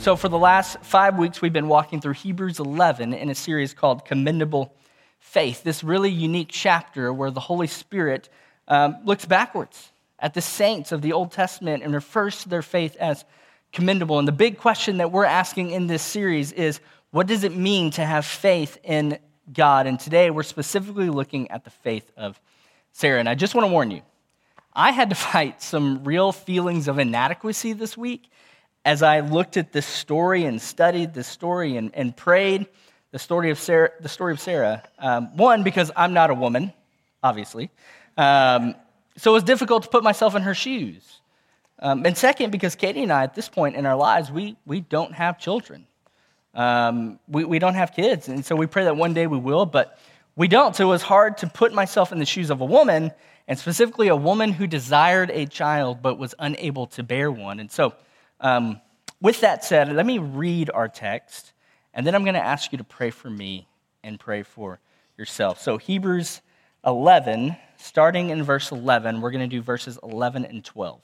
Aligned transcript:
So, 0.00 0.16
for 0.16 0.30
the 0.30 0.38
last 0.38 0.78
five 0.80 1.18
weeks, 1.18 1.42
we've 1.42 1.52
been 1.52 1.68
walking 1.68 2.00
through 2.00 2.14
Hebrews 2.14 2.58
11 2.58 3.12
in 3.12 3.28
a 3.28 3.34
series 3.34 3.74
called 3.74 4.06
Commendable 4.06 4.74
Faith, 5.18 5.62
this 5.62 5.84
really 5.84 6.08
unique 6.08 6.48
chapter 6.50 7.12
where 7.12 7.30
the 7.30 7.40
Holy 7.40 7.66
Spirit 7.66 8.30
um, 8.66 8.96
looks 9.04 9.26
backwards 9.26 9.92
at 10.18 10.32
the 10.32 10.40
saints 10.40 10.90
of 10.90 11.02
the 11.02 11.12
Old 11.12 11.32
Testament 11.32 11.82
and 11.82 11.92
refers 11.92 12.42
to 12.44 12.48
their 12.48 12.62
faith 12.62 12.96
as 12.96 13.26
commendable. 13.74 14.18
And 14.18 14.26
the 14.26 14.32
big 14.32 14.56
question 14.56 14.96
that 14.96 15.12
we're 15.12 15.26
asking 15.26 15.72
in 15.72 15.86
this 15.86 16.00
series 16.00 16.50
is 16.52 16.80
what 17.10 17.26
does 17.26 17.44
it 17.44 17.54
mean 17.54 17.90
to 17.90 18.02
have 18.02 18.24
faith 18.24 18.78
in 18.82 19.18
God? 19.52 19.86
And 19.86 20.00
today 20.00 20.30
we're 20.30 20.44
specifically 20.44 21.10
looking 21.10 21.50
at 21.50 21.64
the 21.64 21.70
faith 21.70 22.10
of 22.16 22.40
Sarah. 22.92 23.20
And 23.20 23.28
I 23.28 23.34
just 23.34 23.54
want 23.54 23.66
to 23.66 23.70
warn 23.70 23.90
you, 23.90 24.00
I 24.72 24.92
had 24.92 25.10
to 25.10 25.14
fight 25.30 25.60
some 25.60 26.04
real 26.04 26.32
feelings 26.32 26.88
of 26.88 26.98
inadequacy 26.98 27.74
this 27.74 27.98
week 27.98 28.30
as 28.84 29.02
I 29.02 29.20
looked 29.20 29.56
at 29.56 29.72
this 29.72 29.86
story 29.86 30.44
and 30.44 30.60
studied 30.60 31.12
this 31.14 31.26
story 31.26 31.76
and, 31.76 31.94
and 31.94 32.16
prayed 32.16 32.66
the 33.10 33.18
story 33.18 33.50
of 33.50 33.58
Sarah, 33.58 33.90
the 34.00 34.08
story 34.08 34.32
of 34.32 34.40
Sarah. 34.40 34.82
Um, 34.98 35.36
one, 35.36 35.62
because 35.62 35.90
I'm 35.96 36.12
not 36.12 36.30
a 36.30 36.34
woman, 36.34 36.72
obviously. 37.22 37.70
Um, 38.16 38.74
so 39.16 39.32
it 39.32 39.34
was 39.34 39.42
difficult 39.42 39.82
to 39.82 39.88
put 39.88 40.02
myself 40.02 40.34
in 40.34 40.42
her 40.42 40.54
shoes. 40.54 41.20
Um, 41.78 42.04
and 42.06 42.16
second, 42.16 42.50
because 42.50 42.74
Katie 42.74 43.02
and 43.02 43.12
I, 43.12 43.24
at 43.24 43.34
this 43.34 43.48
point 43.48 43.76
in 43.76 43.86
our 43.86 43.96
lives, 43.96 44.30
we, 44.30 44.56
we 44.66 44.80
don't 44.80 45.12
have 45.12 45.38
children. 45.38 45.86
Um, 46.54 47.18
we, 47.28 47.44
we 47.44 47.58
don't 47.58 47.74
have 47.74 47.94
kids. 47.94 48.28
And 48.28 48.44
so 48.44 48.54
we 48.54 48.66
pray 48.66 48.84
that 48.84 48.96
one 48.96 49.14
day 49.14 49.26
we 49.26 49.38
will, 49.38 49.66
but 49.66 49.98
we 50.36 50.48
don't. 50.48 50.74
So 50.76 50.84
it 50.86 50.90
was 50.90 51.02
hard 51.02 51.38
to 51.38 51.46
put 51.46 51.72
myself 51.72 52.12
in 52.12 52.18
the 52.18 52.26
shoes 52.26 52.50
of 52.50 52.60
a 52.60 52.64
woman, 52.64 53.12
and 53.48 53.58
specifically 53.58 54.08
a 54.08 54.16
woman 54.16 54.52
who 54.52 54.66
desired 54.66 55.30
a 55.30 55.46
child 55.46 56.02
but 56.02 56.18
was 56.18 56.34
unable 56.38 56.86
to 56.88 57.02
bear 57.02 57.30
one. 57.30 57.60
And 57.60 57.70
so 57.70 57.94
um, 58.40 58.80
with 59.20 59.40
that 59.40 59.64
said, 59.64 59.92
let 59.92 60.06
me 60.06 60.18
read 60.18 60.70
our 60.72 60.88
text, 60.88 61.52
and 61.92 62.06
then 62.06 62.14
I'm 62.14 62.24
going 62.24 62.34
to 62.34 62.44
ask 62.44 62.72
you 62.72 62.78
to 62.78 62.84
pray 62.84 63.10
for 63.10 63.28
me 63.30 63.68
and 64.02 64.18
pray 64.18 64.42
for 64.42 64.80
yourself. 65.18 65.60
So, 65.60 65.76
Hebrews 65.76 66.40
11, 66.86 67.56
starting 67.76 68.30
in 68.30 68.42
verse 68.42 68.72
11, 68.72 69.20
we're 69.20 69.30
going 69.30 69.48
to 69.48 69.56
do 69.56 69.62
verses 69.62 69.98
11 70.02 70.46
and 70.46 70.64
12. 70.64 71.00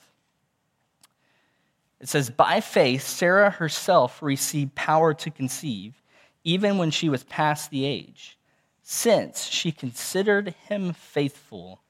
It 2.00 2.08
says, 2.08 2.30
By 2.30 2.60
faith, 2.60 3.02
Sarah 3.02 3.50
herself 3.50 4.22
received 4.22 4.74
power 4.74 5.14
to 5.14 5.30
conceive, 5.30 6.02
even 6.44 6.78
when 6.78 6.90
she 6.90 7.08
was 7.08 7.24
past 7.24 7.70
the 7.70 7.84
age, 7.84 8.38
since 8.82 9.44
she 9.46 9.72
considered 9.72 10.54
him 10.68 10.92
faithful 10.92 11.82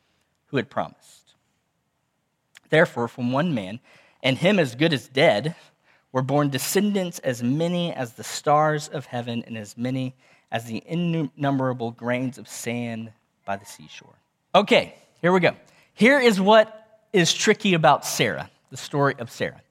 who 0.46 0.56
had 0.56 0.70
promised. 0.70 1.34
Therefore, 2.70 3.08
from 3.08 3.32
one 3.32 3.54
man, 3.54 3.80
and 4.26 4.36
him 4.36 4.58
as 4.58 4.74
good 4.74 4.92
as 4.92 5.06
dead, 5.06 5.54
were 6.10 6.20
born 6.20 6.50
descendants 6.50 7.20
as 7.20 7.44
many 7.44 7.92
as 7.92 8.14
the 8.14 8.24
stars 8.24 8.88
of 8.88 9.06
heaven 9.06 9.44
and 9.46 9.56
as 9.56 9.78
many 9.78 10.16
as 10.50 10.64
the 10.64 10.82
innumerable 10.84 11.92
grains 11.92 12.36
of 12.36 12.48
sand 12.48 13.12
by 13.44 13.54
the 13.54 13.64
seashore. 13.64 14.18
Okay, 14.52 14.96
here 15.22 15.30
we 15.30 15.38
go. 15.38 15.54
Here 15.94 16.18
is 16.18 16.40
what 16.40 17.04
is 17.12 17.32
tricky 17.32 17.74
about 17.74 18.04
Sarah, 18.04 18.50
the 18.70 18.76
story 18.76 19.14
of 19.20 19.30
Sarah. 19.30 19.62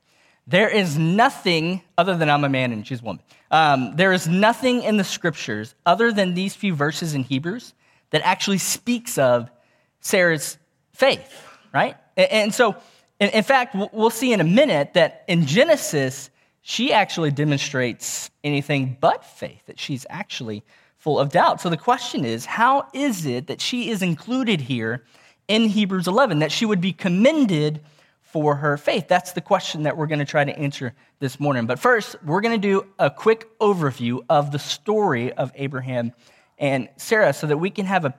There 0.48 0.70
is 0.70 0.98
nothing, 0.98 1.82
other 1.98 2.16
than 2.16 2.30
I'm 2.30 2.46
a 2.46 2.50
man 2.50 2.72
and 2.72 2.88
she's 2.88 3.02
a 3.02 3.04
woman, 3.04 3.24
um, 3.52 3.98
there 3.98 4.14
is 4.14 4.26
nothing 4.26 4.84
in 4.84 4.96
the 4.96 5.04
scriptures 5.04 5.76
other 5.86 6.14
than 6.14 6.34
these 6.34 6.56
few 6.56 6.74
verses 6.74 7.14
in 7.14 7.24
Hebrews 7.24 7.74
that 8.12 8.22
actually 8.22 8.60
speaks 8.60 9.18
of 9.18 9.52
Sarah's 10.00 10.58
faith, 10.94 11.46
right? 11.74 11.98
And 12.16 12.54
so 12.54 12.78
in, 13.20 13.44
fact, 13.44 13.76
we'll 13.94 14.10
see 14.10 14.34
in 14.34 14.42
a 14.42 14.46
minute 14.46 14.94
that 14.94 15.24
in 15.28 15.46
Genesis, 15.46 16.30
she 16.62 16.92
actually 16.92 17.32
demonstrates 17.32 18.30
anything 18.44 18.98
but 19.00 19.24
faith, 19.24 19.66
that 19.68 19.80
she's 19.80 20.06
actually 20.10 20.64
full 20.98 21.20
of 21.20 21.30
doubt. 21.30 21.62
So 21.62 21.70
the 21.70 21.78
question 21.78 22.26
is 22.26 22.46
how 22.46 22.88
is 22.94 23.26
it 23.26 23.48
that 23.48 23.62
she 23.62 23.90
is 23.90 24.02
included 24.02 24.60
here 24.60 25.06
in 25.48 25.70
Hebrews 25.70 26.08
11, 26.08 26.40
that 26.40 26.52
she 26.52 26.66
would 26.66 26.82
be 26.82 26.92
commended 26.92 27.82
for 28.22 28.56
her 28.56 28.76
faith? 28.76 29.08
That's 29.08 29.32
the 29.32 29.42
question 29.42 29.84
that 29.84 29.96
we're 29.96 30.08
going 30.08 30.20
to 30.20 30.26
try 30.26 30.44
to 30.44 30.58
answer 30.58 30.94
this 31.20 31.40
morning. 31.40 31.68
But 31.68 31.80
first, 31.80 32.16
we're 32.26 32.42
going 32.42 32.60
to 32.60 32.68
do 32.68 32.88
a 33.00 33.10
quick 33.10 33.48
overview 33.60 34.26
of 34.30 34.52
the 34.52 34.60
story 34.60 35.32
of 35.34 35.52
Abraham 35.56 36.12
and 36.58 36.90
Sarah 36.98 37.34
so 37.34 37.48
that 37.48 37.58
we 37.58 37.70
can 37.70 37.86
have 37.86 38.04
a 38.04 38.14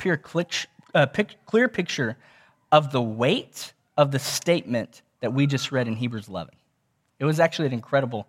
uh, 0.94 1.06
clear 1.46 1.68
picture 1.68 2.16
of 2.72 2.92
the 2.92 3.02
weight 3.02 3.72
of 3.96 4.10
the 4.10 4.18
statement 4.18 5.02
that 5.20 5.32
we 5.32 5.46
just 5.46 5.72
read 5.72 5.88
in 5.88 5.94
Hebrews 5.94 6.28
11. 6.28 6.54
It 7.18 7.24
was 7.24 7.40
actually 7.40 7.66
an 7.66 7.72
incredible 7.72 8.26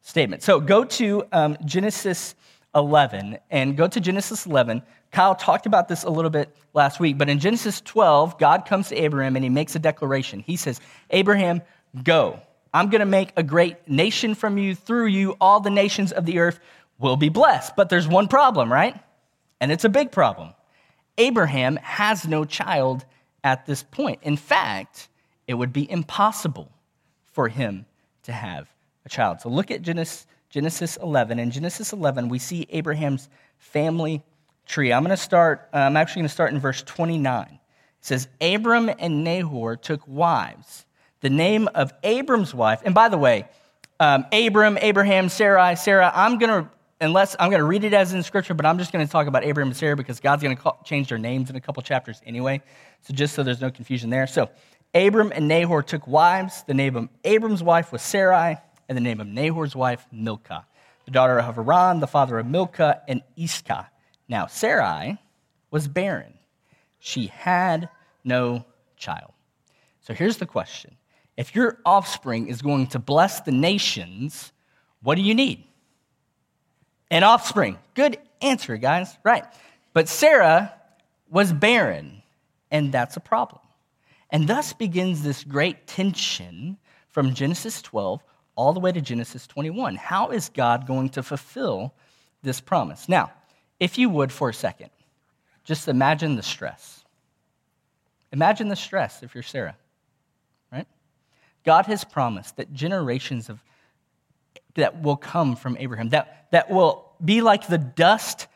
statement. 0.00 0.42
So 0.42 0.60
go 0.60 0.84
to 0.84 1.24
um, 1.32 1.56
Genesis 1.64 2.34
11 2.74 3.38
and 3.50 3.76
go 3.76 3.86
to 3.86 4.00
Genesis 4.00 4.46
11. 4.46 4.82
Kyle 5.12 5.34
talked 5.34 5.66
about 5.66 5.88
this 5.88 6.04
a 6.04 6.10
little 6.10 6.30
bit 6.30 6.54
last 6.72 7.00
week, 7.00 7.18
but 7.18 7.28
in 7.28 7.38
Genesis 7.38 7.80
12, 7.80 8.38
God 8.38 8.64
comes 8.64 8.88
to 8.88 8.96
Abraham 8.96 9.36
and 9.36 9.44
he 9.44 9.50
makes 9.50 9.74
a 9.74 9.78
declaration. 9.78 10.40
He 10.40 10.56
says, 10.56 10.80
Abraham, 11.10 11.62
go. 12.02 12.40
I'm 12.72 12.88
going 12.88 13.00
to 13.00 13.06
make 13.06 13.32
a 13.36 13.42
great 13.42 13.88
nation 13.88 14.34
from 14.34 14.56
you. 14.56 14.74
Through 14.74 15.06
you, 15.06 15.36
all 15.40 15.60
the 15.60 15.70
nations 15.70 16.12
of 16.12 16.24
the 16.24 16.38
earth 16.38 16.60
will 16.98 17.16
be 17.16 17.28
blessed. 17.28 17.74
But 17.74 17.88
there's 17.88 18.06
one 18.06 18.28
problem, 18.28 18.72
right? 18.72 18.96
And 19.60 19.72
it's 19.72 19.84
a 19.84 19.88
big 19.88 20.12
problem. 20.12 20.54
Abraham 21.18 21.76
has 21.76 22.26
no 22.26 22.44
child 22.44 23.04
at 23.42 23.66
this 23.66 23.82
point. 23.82 24.20
In 24.22 24.36
fact, 24.36 25.08
it 25.50 25.54
would 25.54 25.72
be 25.72 25.90
impossible 25.90 26.70
for 27.32 27.48
him 27.48 27.84
to 28.22 28.30
have 28.30 28.72
a 29.04 29.08
child. 29.08 29.40
So 29.40 29.48
look 29.48 29.72
at 29.72 29.82
Genesis, 29.82 30.28
Genesis 30.48 30.96
11. 30.98 31.40
In 31.40 31.50
Genesis 31.50 31.92
11, 31.92 32.28
we 32.28 32.38
see 32.38 32.68
Abraham's 32.70 33.28
family 33.58 34.22
tree. 34.64 34.92
I'm 34.92 35.02
going 35.02 35.10
to 35.10 35.16
start, 35.16 35.68
uh, 35.74 35.78
I'm 35.78 35.96
actually 35.96 36.20
going 36.20 36.28
to 36.28 36.34
start 36.34 36.52
in 36.52 36.60
verse 36.60 36.84
29. 36.84 37.46
It 37.50 37.58
says, 38.00 38.28
Abram 38.40 38.90
and 38.96 39.24
Nahor 39.24 39.74
took 39.74 40.06
wives. 40.06 40.86
The 41.20 41.30
name 41.30 41.68
of 41.74 41.92
Abram's 42.04 42.54
wife, 42.54 42.80
and 42.84 42.94
by 42.94 43.08
the 43.08 43.18
way, 43.18 43.48
um, 43.98 44.26
Abram, 44.32 44.78
Abraham, 44.80 45.28
Sarai, 45.28 45.74
Sarah, 45.74 46.12
I'm 46.14 46.38
going 46.38 46.62
to 46.62 46.70
unless 47.00 47.34
I'm 47.38 47.50
going 47.50 47.60
to 47.60 47.66
read 47.66 47.84
it 47.84 47.94
as 47.94 48.12
in 48.12 48.22
scripture, 48.22 48.54
but 48.54 48.66
I'm 48.66 48.78
just 48.78 48.92
going 48.92 49.04
to 49.04 49.10
talk 49.10 49.26
about 49.26 49.44
Abraham 49.44 49.68
and 49.68 49.76
Sarah 49.76 49.96
because 49.96 50.20
God's 50.20 50.42
going 50.42 50.56
to 50.56 50.72
change 50.84 51.08
their 51.08 51.18
names 51.18 51.50
in 51.50 51.56
a 51.56 51.60
couple 51.60 51.82
chapters 51.82 52.20
anyway. 52.26 52.62
So 53.00 53.14
just 53.14 53.34
so 53.34 53.42
there's 53.42 53.60
no 53.60 53.70
confusion 53.70 54.10
there. 54.10 54.26
So 54.26 54.50
Abram 54.94 55.32
and 55.32 55.46
Nahor 55.46 55.82
took 55.82 56.06
wives. 56.06 56.64
The 56.64 56.74
name 56.74 56.96
of 56.96 57.08
Abram's 57.24 57.62
wife 57.62 57.92
was 57.92 58.02
Sarai, 58.02 58.56
and 58.88 58.96
the 58.96 59.02
name 59.02 59.20
of 59.20 59.26
Nahor's 59.26 59.76
wife, 59.76 60.04
Milcah, 60.10 60.66
the 61.04 61.10
daughter 61.10 61.38
of 61.38 61.54
Haran, 61.54 62.00
the 62.00 62.06
father 62.06 62.38
of 62.38 62.46
Milcah 62.46 63.02
and 63.06 63.22
Iscah. 63.36 63.88
Now, 64.28 64.46
Sarai 64.46 65.18
was 65.70 65.86
barren. 65.86 66.34
She 66.98 67.28
had 67.28 67.88
no 68.24 68.64
child. 68.96 69.32
So 70.02 70.14
here's 70.14 70.38
the 70.38 70.46
question 70.46 70.96
If 71.36 71.54
your 71.54 71.78
offspring 71.84 72.48
is 72.48 72.62
going 72.62 72.88
to 72.88 72.98
bless 72.98 73.40
the 73.40 73.52
nations, 73.52 74.52
what 75.02 75.14
do 75.14 75.22
you 75.22 75.34
need? 75.34 75.64
An 77.10 77.22
offspring. 77.22 77.78
Good 77.94 78.18
answer, 78.40 78.76
guys. 78.76 79.16
Right. 79.24 79.44
But 79.92 80.08
Sarah 80.08 80.72
was 81.28 81.52
barren, 81.52 82.22
and 82.70 82.92
that's 82.92 83.16
a 83.16 83.20
problem. 83.20 83.59
And 84.32 84.46
thus 84.46 84.72
begins 84.72 85.22
this 85.22 85.44
great 85.44 85.86
tension 85.86 86.78
from 87.08 87.34
Genesis 87.34 87.82
12 87.82 88.22
all 88.54 88.72
the 88.72 88.80
way 88.80 88.92
to 88.92 89.00
Genesis 89.00 89.46
21. 89.46 89.96
How 89.96 90.28
is 90.30 90.48
God 90.48 90.86
going 90.86 91.08
to 91.10 91.22
fulfill 91.22 91.94
this 92.42 92.60
promise? 92.60 93.08
Now, 93.08 93.32
if 93.78 93.98
you 93.98 94.08
would 94.10 94.30
for 94.30 94.50
a 94.50 94.54
second, 94.54 94.90
just 95.64 95.88
imagine 95.88 96.36
the 96.36 96.42
stress. 96.42 97.04
Imagine 98.32 98.68
the 98.68 98.76
stress 98.76 99.22
if 99.22 99.34
you're 99.34 99.42
Sarah, 99.42 99.76
right? 100.72 100.86
God 101.64 101.86
has 101.86 102.04
promised 102.04 102.56
that 102.56 102.72
generations 102.72 103.48
of 103.48 103.62
that 104.74 105.02
will 105.02 105.16
come 105.16 105.56
from 105.56 105.76
Abraham, 105.78 106.10
that, 106.10 106.46
that 106.52 106.70
will 106.70 107.10
be 107.24 107.40
like 107.40 107.66
the 107.66 107.78
dust 107.78 108.46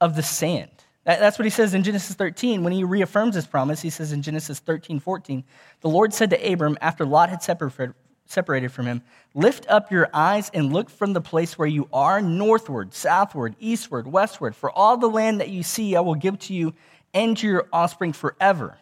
of 0.00 0.16
the 0.16 0.22
sand. 0.22 0.70
That's 1.04 1.38
what 1.38 1.46
he 1.46 1.50
says 1.50 1.72
in 1.72 1.82
Genesis 1.82 2.14
13. 2.14 2.62
When 2.62 2.72
he 2.72 2.84
reaffirms 2.84 3.34
his 3.34 3.46
promise, 3.46 3.80
he 3.80 3.90
says 3.90 4.12
in 4.12 4.22
Genesis 4.22 4.58
13, 4.58 5.00
14, 5.00 5.44
the 5.80 5.88
Lord 5.88 6.12
said 6.12 6.30
to 6.30 6.52
Abram 6.52 6.76
after 6.80 7.06
Lot 7.06 7.30
had 7.30 7.42
separated 7.42 8.70
from 8.70 8.86
him, 8.86 9.02
Lift 9.34 9.66
up 9.68 9.90
your 9.90 10.10
eyes 10.12 10.50
and 10.52 10.72
look 10.72 10.90
from 10.90 11.14
the 11.14 11.20
place 11.20 11.56
where 11.56 11.68
you 11.68 11.88
are 11.92 12.20
northward, 12.20 12.92
southward, 12.92 13.56
eastward, 13.58 14.06
westward. 14.06 14.54
For 14.54 14.70
all 14.70 14.98
the 14.98 15.08
land 15.08 15.40
that 15.40 15.48
you 15.48 15.62
see, 15.62 15.96
I 15.96 16.00
will 16.00 16.14
give 16.14 16.38
to 16.40 16.54
you 16.54 16.74
and 17.14 17.36
to 17.38 17.46
your 17.46 17.68
offspring 17.72 18.12
forever. 18.12 18.76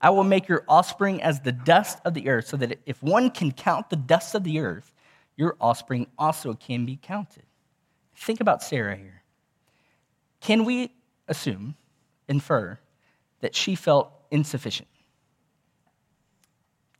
I 0.00 0.10
will 0.10 0.24
make 0.24 0.48
your 0.48 0.64
offspring 0.68 1.22
as 1.22 1.40
the 1.40 1.52
dust 1.52 2.00
of 2.04 2.12
the 2.12 2.28
earth, 2.28 2.48
so 2.48 2.56
that 2.58 2.80
if 2.86 3.02
one 3.02 3.30
can 3.30 3.50
count 3.50 3.88
the 3.88 3.96
dust 3.96 4.34
of 4.34 4.44
the 4.44 4.58
earth, 4.58 4.92
your 5.36 5.56
offspring 5.60 6.08
also 6.18 6.54
can 6.54 6.84
be 6.84 6.98
counted. 7.00 7.44
Think 8.16 8.40
about 8.40 8.62
Sarah 8.62 8.96
here. 8.96 9.22
Can 10.40 10.64
we 10.64 10.92
assume, 11.28 11.76
infer, 12.28 12.78
that 13.40 13.54
she 13.54 13.74
felt 13.74 14.12
insufficient? 14.30 14.88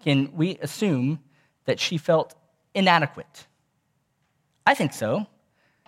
Can 0.02 0.32
we 0.34 0.58
assume 0.58 1.20
that 1.64 1.78
she 1.78 1.96
felt 1.96 2.34
inadequate? 2.74 3.46
I 4.66 4.74
think 4.74 4.92
so, 4.92 5.26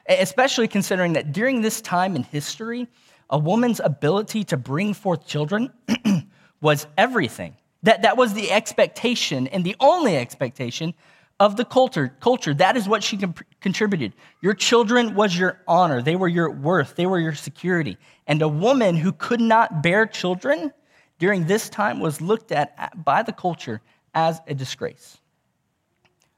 especially 0.08 0.68
considering 0.68 1.14
that 1.14 1.32
during 1.32 1.62
this 1.62 1.80
time 1.80 2.16
in 2.16 2.22
history, 2.22 2.88
a 3.30 3.38
woman's 3.38 3.80
ability 3.80 4.44
to 4.44 4.56
bring 4.56 4.94
forth 4.94 5.26
children 5.26 5.72
was 6.60 6.86
everything. 6.96 7.56
That, 7.82 8.02
that 8.02 8.16
was 8.16 8.32
the 8.32 8.50
expectation 8.50 9.46
and 9.48 9.64
the 9.64 9.76
only 9.78 10.16
expectation 10.16 10.94
of 11.40 11.56
the 11.56 11.64
culture. 11.64 12.14
culture. 12.20 12.54
That 12.54 12.76
is 12.76 12.88
what 12.88 13.02
she 13.02 13.18
contributed. 13.60 14.12
Your 14.40 14.54
children 14.54 15.14
was 15.14 15.36
your 15.36 15.60
honor, 15.66 16.02
they 16.02 16.16
were 16.16 16.28
your 16.28 16.50
worth, 16.50 16.96
they 16.96 17.06
were 17.06 17.18
your 17.18 17.34
security. 17.34 17.98
And 18.26 18.40
a 18.40 18.48
woman 18.48 18.96
who 18.96 19.12
could 19.12 19.40
not 19.40 19.82
bear 19.82 20.06
children 20.06 20.72
during 21.18 21.46
this 21.46 21.68
time 21.68 22.00
was 22.00 22.20
looked 22.20 22.52
at 22.52 23.04
by 23.04 23.22
the 23.22 23.32
culture 23.32 23.80
as 24.14 24.40
a 24.46 24.54
disgrace. 24.54 25.18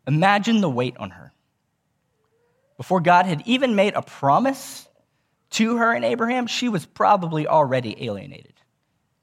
Imagine 0.06 0.60
the 0.60 0.70
weight 0.70 0.96
on 0.98 1.10
her. 1.10 1.32
Before 2.76 3.00
God 3.00 3.26
had 3.26 3.42
even 3.46 3.74
made 3.74 3.94
a 3.94 4.02
promise 4.02 4.86
to 5.50 5.76
her 5.78 5.92
and 5.92 6.04
Abraham, 6.04 6.46
she 6.46 6.68
was 6.68 6.84
probably 6.84 7.46
already 7.46 7.96
alienated 8.04 8.52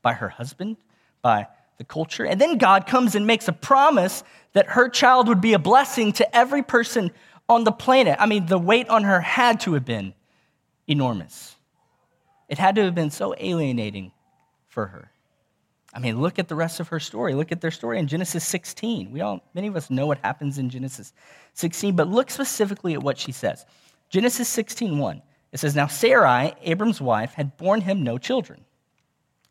by 0.02 0.14
her 0.14 0.30
husband, 0.30 0.78
by 1.22 1.48
the 1.78 1.84
culture. 1.84 2.26
And 2.26 2.40
then 2.40 2.58
God 2.58 2.88
comes 2.88 3.16
and 3.16 3.28
makes 3.28 3.48
a 3.48 3.54
promise 3.54 4.24
that 4.54 4.68
her 4.70 4.90
child 4.90 5.28
would 5.28 5.42
be 5.42 5.54
a 5.54 5.60
blessing 5.60 6.14
to 6.14 6.36
every 6.36 6.64
person 6.64 7.12
on 7.50 7.64
the 7.64 7.72
planet. 7.72 8.18
I 8.20 8.26
mean, 8.26 8.46
the 8.46 8.58
weight 8.58 8.90
on 8.90 9.04
her 9.04 9.20
had 9.20 9.60
to 9.62 9.74
have 9.74 9.86
been 9.86 10.14
enormous. 10.88 11.56
It 12.50 12.58
had 12.58 12.76
to 12.76 12.84
have 12.84 12.96
been 12.96 13.12
so 13.12 13.36
alienating 13.40 14.12
for 14.68 14.88
her. 14.88 15.12
I 15.94 16.00
mean, 16.00 16.20
look 16.22 16.40
at 16.40 16.48
the 16.48 16.56
rest 16.56 16.80
of 16.80 16.88
her 16.88 17.00
story. 17.00 17.36
Look 17.36 17.52
at 17.52 17.62
their 17.62 17.72
story 17.72 18.00
in 18.00 18.08
Genesis 18.08 18.46
16. 18.48 19.12
We 19.12 19.22
all, 19.22 19.44
many 19.54 19.68
of 19.68 19.76
us 19.76 19.90
know 19.90 20.08
what 20.08 20.18
happens 20.20 20.58
in 20.58 20.70
Genesis 20.70 21.14
16, 21.54 21.96
but 21.96 22.08
look 22.08 22.32
specifically 22.32 22.94
at 22.94 23.04
what 23.04 23.18
she 23.18 23.32
says. 23.32 23.66
Genesis 24.10 24.50
16, 24.50 24.98
1. 24.98 25.22
It 25.52 25.60
says, 25.60 25.76
Now 25.76 25.86
Sarai, 25.86 26.54
Abram's 26.64 27.00
wife, 27.00 27.34
had 27.34 27.58
borne 27.58 27.82
him 27.82 28.04
no 28.04 28.18
children. 28.18 28.66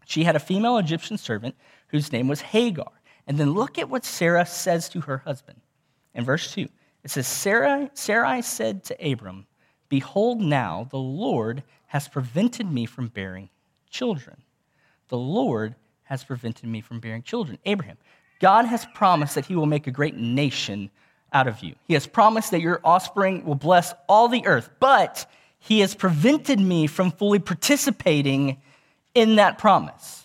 She 0.05 0.25
had 0.25 0.35
a 0.35 0.41
female 0.41 0.79
Egyptian 0.79 1.17
servant 1.17 1.55
whose 1.93 2.11
name 2.11 2.27
was 2.27 2.41
Hagar. 2.41 2.91
And 3.29 3.39
then 3.39 3.55
look 3.55 3.79
at 3.79 3.89
what 3.89 4.05
Sarah 4.05 4.45
says 4.45 4.89
to 4.89 5.03
her 5.03 5.19
husband. 5.19 5.61
In 6.15 6.25
verse 6.25 6.53
2, 6.53 6.69
it 7.05 7.11
says, 7.11 7.29
Sarah, 7.29 7.91
Sarai 7.95 8.43
said 8.43 8.83
to 8.85 9.13
Abram, 9.13 9.47
Behold, 9.89 10.41
now 10.41 10.89
the 10.91 10.99
Lord 10.99 11.63
has 11.87 12.09
prevented 12.09 12.71
me 12.71 12.87
from 12.87 13.09
bearing 13.09 13.51
children. 13.91 14.39
The 15.09 15.19
Lord 15.19 15.75
has 16.05 16.25
prevented 16.25 16.69
me 16.69 16.81
from 16.81 17.01
bearing 17.01 17.23
children. 17.23 17.59
Abraham, 17.65 17.99
God 18.41 18.65
has 18.65 18.87
promised 18.95 19.35
that 19.35 19.47
he 19.47 19.55
will 19.55 19.67
make 19.67 19.87
a 19.87 19.93
great 19.93 20.17
nation 20.17 20.91
out 21.33 21.47
of 21.47 21.63
you. 21.63 21.75
He 21.87 21.95
has 21.95 22.07
promised 22.07 22.51
that 22.51 22.61
your 22.61 22.81
offspring 22.85 23.45
will 23.45 23.55
bless 23.55 23.95
all 24.09 24.29
the 24.29 24.47
earth, 24.47 24.71
but 24.81 25.27
he 25.59 25.81
has 25.81 25.95
prevented 25.95 26.59
me 26.59 26.87
from 26.87 27.11
fully 27.11 27.39
participating 27.39 28.61
in 29.15 29.37
that 29.37 29.59
promise. 29.59 30.22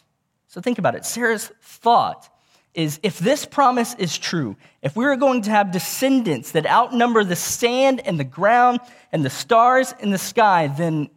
So 0.57 0.61
think 0.61 0.79
about 0.79 0.95
it. 0.95 1.05
Sarah's 1.05 1.51
thought 1.61 2.35
is 2.73 2.99
if 3.03 3.19
this 3.19 3.45
promise 3.45 3.93
is 3.99 4.17
true, 4.17 4.55
if 4.81 4.95
we 4.95 5.05
are 5.05 5.15
going 5.15 5.43
to 5.43 5.51
have 5.51 5.69
descendants 5.69 6.53
that 6.53 6.65
outnumber 6.65 7.23
the 7.23 7.35
sand 7.35 8.01
and 8.07 8.19
the 8.19 8.23
ground 8.23 8.79
and 9.11 9.23
the 9.23 9.29
stars 9.29 9.93
in 9.99 10.09
the 10.09 10.17
sky, 10.17 10.65
then 10.75 11.11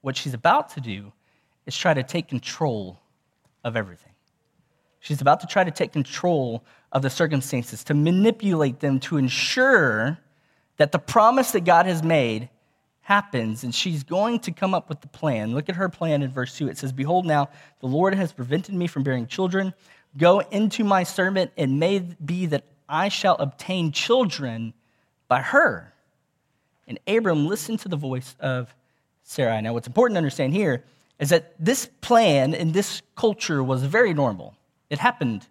what 0.00 0.16
she's 0.16 0.34
about 0.34 0.70
to 0.70 0.80
do 0.80 1.12
is 1.66 1.76
try 1.76 1.94
to 1.94 2.02
take 2.02 2.26
control 2.26 2.98
of 3.62 3.76
everything. 3.76 4.10
She's 4.98 5.20
about 5.20 5.38
to 5.42 5.46
try 5.46 5.62
to 5.62 5.70
take 5.70 5.92
control 5.92 6.64
of 6.90 7.02
the 7.02 7.10
circumstances, 7.10 7.84
to 7.84 7.94
manipulate 7.94 8.80
them 8.80 8.98
to 9.02 9.18
ensure 9.18 10.18
that 10.78 10.90
the 10.90 10.98
promise 10.98 11.52
that 11.52 11.60
God 11.60 11.86
has 11.86 12.02
made 12.02 12.48
happens. 13.10 13.64
And 13.64 13.74
she's 13.74 14.04
going 14.04 14.38
to 14.38 14.52
come 14.52 14.72
up 14.72 14.88
with 14.88 15.00
the 15.00 15.08
plan. 15.08 15.52
Look 15.52 15.68
at 15.68 15.74
her 15.74 15.88
plan 15.88 16.22
in 16.22 16.30
verse 16.30 16.56
2. 16.56 16.68
It 16.68 16.78
says, 16.78 16.92
Behold, 16.92 17.26
now 17.26 17.48
the 17.80 17.88
Lord 17.88 18.14
has 18.14 18.32
prevented 18.32 18.72
me 18.72 18.86
from 18.86 19.02
bearing 19.02 19.26
children. 19.26 19.74
Go 20.16 20.38
into 20.38 20.84
my 20.84 21.02
servant, 21.02 21.50
and 21.56 21.80
may 21.80 21.98
be 22.24 22.46
that 22.46 22.62
I 22.88 23.08
shall 23.08 23.34
obtain 23.34 23.90
children 23.90 24.74
by 25.26 25.40
her. 25.42 25.92
And 26.86 27.00
Abram 27.08 27.48
listened 27.48 27.80
to 27.80 27.88
the 27.88 27.96
voice 27.96 28.36
of 28.38 28.72
Sarai. 29.24 29.60
Now, 29.60 29.72
what's 29.72 29.88
important 29.88 30.14
to 30.14 30.18
understand 30.18 30.54
here 30.54 30.84
is 31.18 31.30
that 31.30 31.54
this 31.58 31.90
plan 32.02 32.54
in 32.54 32.70
this 32.70 33.02
culture 33.16 33.64
was 33.64 33.82
very 33.82 34.14
normal. 34.14 34.54
It 34.88 35.00
happened 35.00 35.48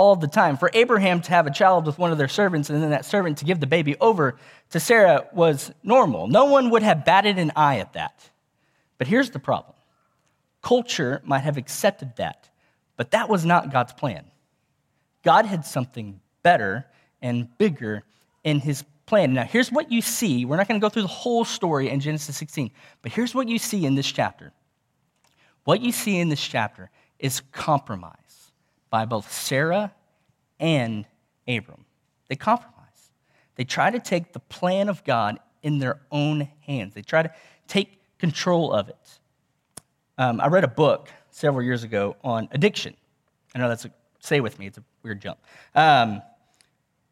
all 0.00 0.16
the 0.16 0.26
time. 0.26 0.56
For 0.56 0.70
Abraham 0.72 1.20
to 1.20 1.30
have 1.30 1.46
a 1.46 1.50
child 1.50 1.84
with 1.84 1.98
one 1.98 2.10
of 2.10 2.16
their 2.16 2.26
servants 2.26 2.70
and 2.70 2.82
then 2.82 2.88
that 2.88 3.04
servant 3.04 3.36
to 3.38 3.44
give 3.44 3.60
the 3.60 3.66
baby 3.66 3.96
over 4.00 4.38
to 4.70 4.80
Sarah 4.80 5.26
was 5.34 5.70
normal. 5.82 6.26
No 6.26 6.46
one 6.46 6.70
would 6.70 6.82
have 6.82 7.04
batted 7.04 7.38
an 7.38 7.52
eye 7.54 7.80
at 7.80 7.92
that. 7.92 8.30
But 8.96 9.08
here's 9.08 9.28
the 9.28 9.38
problem 9.38 9.74
culture 10.62 11.20
might 11.22 11.40
have 11.40 11.58
accepted 11.58 12.16
that, 12.16 12.48
but 12.96 13.10
that 13.10 13.28
was 13.28 13.44
not 13.44 13.70
God's 13.70 13.92
plan. 13.92 14.24
God 15.22 15.44
had 15.44 15.66
something 15.66 16.18
better 16.42 16.86
and 17.20 17.46
bigger 17.58 18.02
in 18.42 18.58
his 18.58 18.82
plan. 19.04 19.34
Now, 19.34 19.44
here's 19.44 19.70
what 19.70 19.92
you 19.92 20.00
see. 20.00 20.46
We're 20.46 20.56
not 20.56 20.66
going 20.66 20.80
to 20.80 20.84
go 20.84 20.88
through 20.88 21.02
the 21.02 21.08
whole 21.08 21.44
story 21.44 21.90
in 21.90 22.00
Genesis 22.00 22.38
16, 22.38 22.70
but 23.02 23.12
here's 23.12 23.34
what 23.34 23.48
you 23.48 23.58
see 23.58 23.84
in 23.84 23.96
this 23.96 24.10
chapter. 24.10 24.54
What 25.64 25.82
you 25.82 25.92
see 25.92 26.18
in 26.18 26.30
this 26.30 26.42
chapter 26.42 26.88
is 27.18 27.42
compromise 27.52 28.29
by 28.90 29.04
both 29.04 29.32
Sarah 29.32 29.92
and 30.58 31.06
Abram. 31.48 31.84
They 32.28 32.36
compromise. 32.36 32.76
They 33.56 33.64
try 33.64 33.90
to 33.90 33.98
take 33.98 34.32
the 34.32 34.40
plan 34.40 34.88
of 34.88 35.02
God 35.04 35.38
in 35.62 35.78
their 35.78 36.00
own 36.10 36.48
hands, 36.60 36.94
they 36.94 37.02
try 37.02 37.22
to 37.22 37.30
take 37.68 38.00
control 38.18 38.72
of 38.72 38.88
it. 38.88 39.18
Um, 40.16 40.40
I 40.40 40.48
read 40.48 40.64
a 40.64 40.68
book 40.68 41.10
several 41.30 41.62
years 41.62 41.82
ago 41.82 42.16
on 42.24 42.48
addiction. 42.52 42.94
I 43.54 43.58
know 43.58 43.68
that's 43.68 43.84
a, 43.84 43.90
say 44.20 44.40
with 44.40 44.58
me, 44.58 44.66
it's 44.66 44.78
a 44.78 44.84
weird 45.02 45.20
jump. 45.20 45.38
Um, 45.74 46.22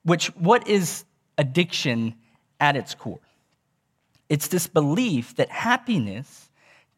which, 0.05 0.29
what 0.37 0.67
is 0.67 1.05
addiction 1.37 2.15
at 2.59 2.75
its 2.77 2.95
core? 2.95 3.21
It's 4.31 4.49
this 4.49 4.67
belief 4.67 5.37
that 5.37 5.51
happiness 5.51 6.49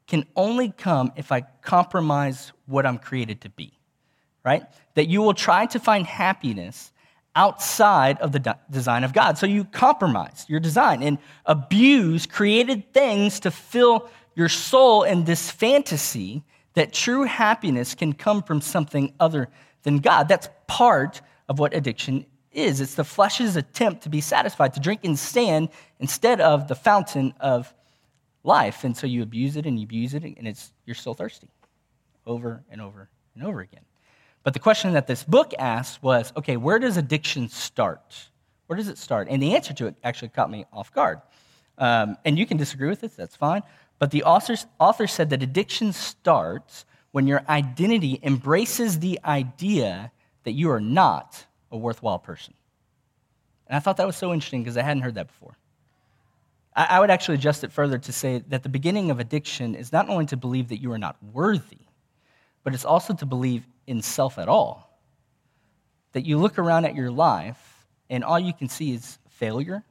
can 0.06 0.24
only 0.36 0.70
come 0.70 1.12
if 1.16 1.32
I 1.32 1.42
compromise 1.62 2.52
what 2.66 2.86
I'm 2.86 2.98
created 2.98 3.40
to 3.42 3.48
be 3.50 3.72
right? 4.44 4.62
That 4.94 5.08
you 5.08 5.20
will 5.22 5.34
try 5.34 5.66
to 5.66 5.78
find 5.78 6.06
happiness 6.06 6.92
outside 7.36 8.18
of 8.20 8.32
the 8.32 8.56
design 8.70 9.04
of 9.04 9.12
God. 9.12 9.38
So 9.38 9.46
you 9.46 9.64
compromise 9.64 10.44
your 10.48 10.60
design 10.60 11.02
and 11.02 11.18
abuse 11.46 12.26
created 12.26 12.92
things 12.92 13.40
to 13.40 13.50
fill 13.50 14.08
your 14.34 14.48
soul 14.48 15.04
in 15.04 15.24
this 15.24 15.50
fantasy 15.50 16.42
that 16.74 16.92
true 16.92 17.24
happiness 17.24 17.94
can 17.94 18.12
come 18.12 18.42
from 18.42 18.60
something 18.60 19.12
other 19.20 19.48
than 19.82 19.98
God. 19.98 20.28
That's 20.28 20.48
part 20.66 21.20
of 21.48 21.58
what 21.58 21.74
addiction 21.74 22.26
is. 22.52 22.80
It's 22.80 22.94
the 22.94 23.04
flesh's 23.04 23.56
attempt 23.56 24.02
to 24.02 24.08
be 24.08 24.20
satisfied, 24.20 24.74
to 24.74 24.80
drink 24.80 25.04
and 25.04 25.18
stand 25.18 25.68
instead 25.98 26.40
of 26.40 26.68
the 26.68 26.74
fountain 26.74 27.34
of 27.40 27.72
life. 28.42 28.84
And 28.84 28.96
so 28.96 29.06
you 29.06 29.22
abuse 29.22 29.56
it 29.56 29.66
and 29.66 29.78
you 29.78 29.84
abuse 29.84 30.14
it, 30.14 30.24
and 30.24 30.48
it's, 30.48 30.72
you're 30.86 30.94
still 30.94 31.14
thirsty 31.14 31.50
over 32.26 32.62
and 32.70 32.80
over 32.80 33.08
and 33.34 33.44
over 33.44 33.60
again. 33.60 33.84
But 34.42 34.54
the 34.54 34.58
question 34.58 34.92
that 34.94 35.06
this 35.06 35.22
book 35.22 35.52
asked 35.58 36.02
was 36.02 36.32
okay, 36.36 36.56
where 36.56 36.78
does 36.78 36.96
addiction 36.96 37.48
start? 37.48 38.30
Where 38.66 38.76
does 38.76 38.88
it 38.88 38.98
start? 38.98 39.28
And 39.28 39.42
the 39.42 39.54
answer 39.54 39.74
to 39.74 39.86
it 39.86 39.96
actually 40.02 40.28
caught 40.28 40.50
me 40.50 40.64
off 40.72 40.92
guard. 40.92 41.20
Um, 41.76 42.16
and 42.24 42.38
you 42.38 42.46
can 42.46 42.56
disagree 42.56 42.88
with 42.88 43.00
this, 43.00 43.14
that's 43.14 43.36
fine. 43.36 43.62
But 43.98 44.10
the 44.10 44.24
authors, 44.24 44.66
author 44.78 45.06
said 45.06 45.30
that 45.30 45.42
addiction 45.42 45.92
starts 45.92 46.84
when 47.12 47.26
your 47.26 47.42
identity 47.48 48.20
embraces 48.22 48.98
the 48.98 49.18
idea 49.24 50.12
that 50.44 50.52
you 50.52 50.70
are 50.70 50.80
not 50.80 51.44
a 51.72 51.76
worthwhile 51.76 52.18
person. 52.18 52.54
And 53.66 53.76
I 53.76 53.80
thought 53.80 53.96
that 53.98 54.06
was 54.06 54.16
so 54.16 54.32
interesting 54.32 54.62
because 54.62 54.76
I 54.76 54.82
hadn't 54.82 55.02
heard 55.02 55.14
that 55.14 55.28
before. 55.28 55.56
I, 56.74 56.86
I 56.90 57.00
would 57.00 57.10
actually 57.10 57.34
adjust 57.34 57.64
it 57.64 57.72
further 57.72 57.98
to 57.98 58.12
say 58.12 58.42
that 58.48 58.62
the 58.62 58.68
beginning 58.68 59.10
of 59.10 59.20
addiction 59.20 59.74
is 59.74 59.92
not 59.92 60.08
only 60.08 60.26
to 60.26 60.36
believe 60.36 60.68
that 60.68 60.80
you 60.80 60.92
are 60.92 60.98
not 60.98 61.16
worthy, 61.32 61.78
but 62.62 62.74
it's 62.74 62.84
also 62.84 63.14
to 63.14 63.26
believe 63.26 63.66
in 63.90 64.00
self 64.00 64.38
at 64.38 64.48
all. 64.48 64.98
That 66.12 66.24
you 66.24 66.38
look 66.38 66.58
around 66.58 66.84
at 66.84 66.94
your 66.94 67.10
life 67.10 67.86
and 68.08 68.24
all 68.24 68.38
you 68.38 68.52
can 68.52 68.68
see 68.68 68.94
is 68.94 69.18
failure, 69.28 69.84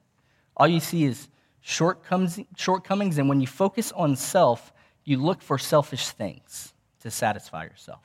all 0.55 0.67
you 0.67 0.79
see 0.79 1.03
is 1.03 1.27
shortcomings, 1.61 3.17
and 3.17 3.29
when 3.29 3.41
you 3.41 3.47
focus 3.47 3.91
on 3.91 4.15
self, 4.15 4.73
you 5.03 5.17
look 5.17 5.41
for 5.41 5.57
selfish 5.57 6.09
things 6.09 6.73
to 7.01 7.11
satisfy 7.11 7.63
yourself. 7.63 8.03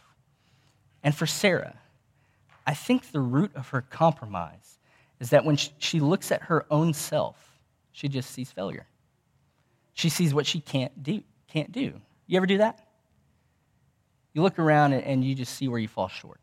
And 1.02 1.14
for 1.14 1.26
Sarah, 1.26 1.76
I 2.66 2.74
think 2.74 3.10
the 3.10 3.20
root 3.20 3.52
of 3.54 3.68
her 3.68 3.82
compromise 3.82 4.78
is 5.20 5.30
that 5.30 5.44
when 5.44 5.56
she 5.56 6.00
looks 6.00 6.32
at 6.32 6.42
her 6.42 6.66
own 6.70 6.92
self, 6.94 7.58
she 7.92 8.08
just 8.08 8.30
sees 8.30 8.50
failure. 8.50 8.86
She 9.92 10.08
sees 10.08 10.34
what 10.34 10.46
she 10.46 10.60
can't 10.60 11.02
do. 11.02 11.22
Can't 11.48 11.70
do. 11.70 12.00
You 12.26 12.36
ever 12.36 12.46
do 12.46 12.58
that? 12.58 12.86
You 14.34 14.42
look 14.42 14.58
around 14.58 14.92
and 14.92 15.24
you 15.24 15.34
just 15.34 15.54
see 15.54 15.68
where 15.68 15.78
you 15.78 15.88
fall 15.88 16.08
short. 16.08 16.40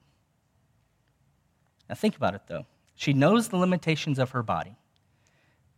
Now, 1.87 1.95
think 1.95 2.15
about 2.15 2.33
it 2.33 2.41
though. 2.47 2.65
She 2.95 3.13
knows 3.13 3.49
the 3.49 3.57
limitations 3.57 4.17
of 4.17 4.31
her 4.31 4.41
body, 4.41 4.75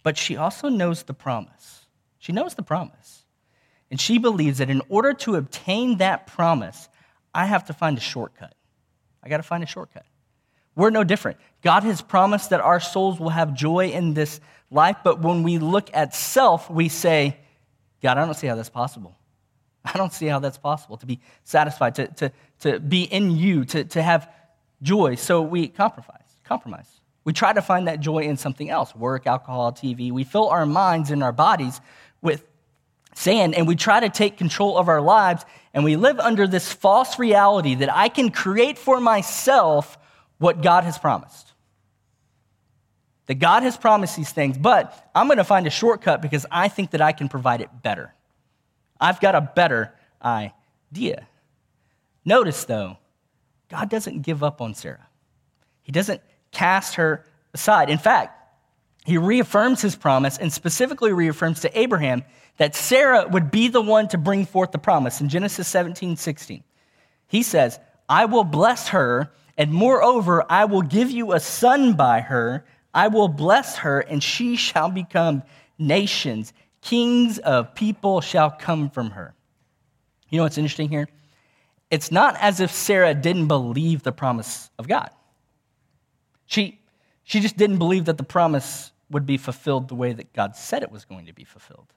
but 0.03 0.17
she 0.17 0.37
also 0.37 0.69
knows 0.69 1.03
the 1.03 1.13
promise. 1.13 1.85
She 2.19 2.31
knows 2.31 2.53
the 2.53 2.63
promise. 2.63 3.23
And 3.89 3.99
she 3.99 4.17
believes 4.17 4.59
that 4.59 4.69
in 4.69 4.81
order 4.89 5.13
to 5.13 5.35
obtain 5.35 5.97
that 5.97 6.27
promise, 6.27 6.87
I 7.33 7.45
have 7.45 7.65
to 7.65 7.73
find 7.73 7.97
a 7.97 8.01
shortcut. 8.01 8.53
I 9.23 9.29
got 9.29 9.37
to 9.37 9.43
find 9.43 9.63
a 9.63 9.67
shortcut. 9.67 10.05
We're 10.75 10.89
no 10.89 11.03
different. 11.03 11.37
God 11.61 11.83
has 11.83 12.01
promised 12.01 12.49
that 12.49 12.61
our 12.61 12.79
souls 12.79 13.19
will 13.19 13.29
have 13.29 13.53
joy 13.53 13.89
in 13.89 14.13
this 14.13 14.39
life, 14.71 14.97
but 15.03 15.21
when 15.21 15.43
we 15.43 15.59
look 15.59 15.89
at 15.93 16.15
self, 16.15 16.69
we 16.69 16.89
say, 16.89 17.37
God, 18.01 18.17
I 18.17 18.25
don't 18.25 18.33
see 18.33 18.47
how 18.47 18.55
that's 18.55 18.69
possible. 18.69 19.17
I 19.93 19.97
don't 19.97 20.13
see 20.13 20.27
how 20.27 20.39
that's 20.39 20.57
possible 20.57 20.97
to 20.97 21.05
be 21.05 21.19
satisfied, 21.43 21.95
to, 21.95 22.07
to, 22.07 22.31
to 22.59 22.79
be 22.79 23.03
in 23.03 23.31
you, 23.31 23.65
to, 23.65 23.83
to 23.83 24.01
have 24.01 24.29
joy. 24.81 25.15
So 25.15 25.41
we 25.41 25.67
compromise, 25.67 26.37
compromise. 26.43 26.87
We 27.25 27.33
try 27.33 27.53
to 27.53 27.61
find 27.61 27.87
that 27.87 27.99
joy 27.99 28.19
in 28.19 28.37
something 28.37 28.69
else 28.69 28.95
work, 28.95 29.27
alcohol, 29.27 29.71
TV. 29.71 30.11
We 30.11 30.23
fill 30.23 30.49
our 30.49 30.65
minds 30.65 31.09
and 31.11 31.23
our 31.23 31.31
bodies 31.31 31.79
with 32.21 32.45
sand, 33.15 33.55
and 33.55 33.67
we 33.67 33.75
try 33.75 33.99
to 33.99 34.09
take 34.09 34.37
control 34.37 34.77
of 34.77 34.89
our 34.89 35.01
lives, 35.01 35.45
and 35.73 35.83
we 35.83 35.95
live 35.95 36.19
under 36.19 36.47
this 36.47 36.71
false 36.71 37.19
reality 37.19 37.75
that 37.75 37.93
I 37.93 38.09
can 38.09 38.29
create 38.29 38.77
for 38.77 38.99
myself 38.99 39.97
what 40.37 40.61
God 40.61 40.83
has 40.83 40.97
promised. 40.97 41.53
That 43.27 43.35
God 43.35 43.63
has 43.63 43.77
promised 43.77 44.17
these 44.17 44.31
things, 44.31 44.57
but 44.57 45.09
I'm 45.15 45.27
going 45.27 45.37
to 45.37 45.43
find 45.45 45.65
a 45.65 45.69
shortcut 45.69 46.21
because 46.21 46.45
I 46.51 46.67
think 46.67 46.91
that 46.91 47.01
I 47.01 47.13
can 47.13 47.29
provide 47.29 47.61
it 47.61 47.69
better. 47.81 48.13
I've 49.03 49.19
got 49.19 49.35
a 49.35 49.41
better 49.41 49.93
idea. 50.23 51.27
Notice, 52.23 52.63
though, 52.63 52.97
God 53.69 53.89
doesn't 53.89 54.21
give 54.21 54.43
up 54.43 54.61
on 54.61 54.73
Sarah. 54.73 55.07
He 55.81 55.91
doesn't 55.91 56.21
cast 56.51 56.95
her 56.95 57.25
aside. 57.53 57.89
In 57.89 57.97
fact, 57.97 58.39
he 59.05 59.17
reaffirms 59.17 59.81
his 59.81 59.97
promise 59.97 60.37
and 60.37 60.53
specifically 60.53 61.11
reaffirms 61.11 61.59
to 61.61 61.77
Abraham 61.77 62.23
that 62.55 62.75
Sarah 62.75 63.27
would 63.27 63.51
be 63.51 63.67
the 63.67 63.81
one 63.81 64.07
to 64.07 64.17
bring 64.17 64.45
forth 64.45 64.71
the 64.71 64.77
promise 64.77 65.19
in 65.19 65.27
Genesis 65.27 65.67
17 65.67 66.15
16. 66.15 66.63
He 67.27 67.43
says, 67.43 67.79
I 68.07 68.23
will 68.23 68.45
bless 68.45 68.87
her, 68.89 69.33
and 69.57 69.73
moreover, 69.73 70.45
I 70.49 70.63
will 70.63 70.81
give 70.81 71.11
you 71.11 71.33
a 71.33 71.41
son 71.41 71.93
by 71.93 72.21
her. 72.21 72.65
I 72.93 73.09
will 73.09 73.27
bless 73.27 73.79
her, 73.79 73.99
and 73.99 74.23
she 74.23 74.55
shall 74.55 74.89
become 74.89 75.43
nations. 75.77 76.53
Kings 76.83 77.39
of 77.39 77.73
people 77.75 78.19
shall 78.19 78.51
come 78.51 78.89
from 78.89 79.11
her. 79.11 79.33
You 80.29 80.37
know 80.37 80.43
what's 80.43 80.57
interesting 80.57 80.89
here? 80.89 81.07
It's 81.89 82.11
not 82.11 82.35
as 82.39 82.59
if 82.59 82.71
Sarah 82.71 83.13
didn't 83.13 83.47
believe 83.47 84.03
the 84.03 84.11
promise 84.11 84.69
of 84.77 84.87
God. 84.87 85.09
She, 86.45 86.81
she 87.23 87.39
just 87.39 87.55
didn't 87.55 87.77
believe 87.77 88.05
that 88.05 88.17
the 88.17 88.23
promise 88.23 88.91
would 89.09 89.25
be 89.25 89.37
fulfilled 89.37 89.87
the 89.87 89.95
way 89.95 90.11
that 90.11 90.33
God 90.33 90.55
said 90.55 90.83
it 90.83 90.91
was 90.91 91.05
going 91.05 91.27
to 91.27 91.33
be 91.33 91.45
fulfilled. 91.45 91.87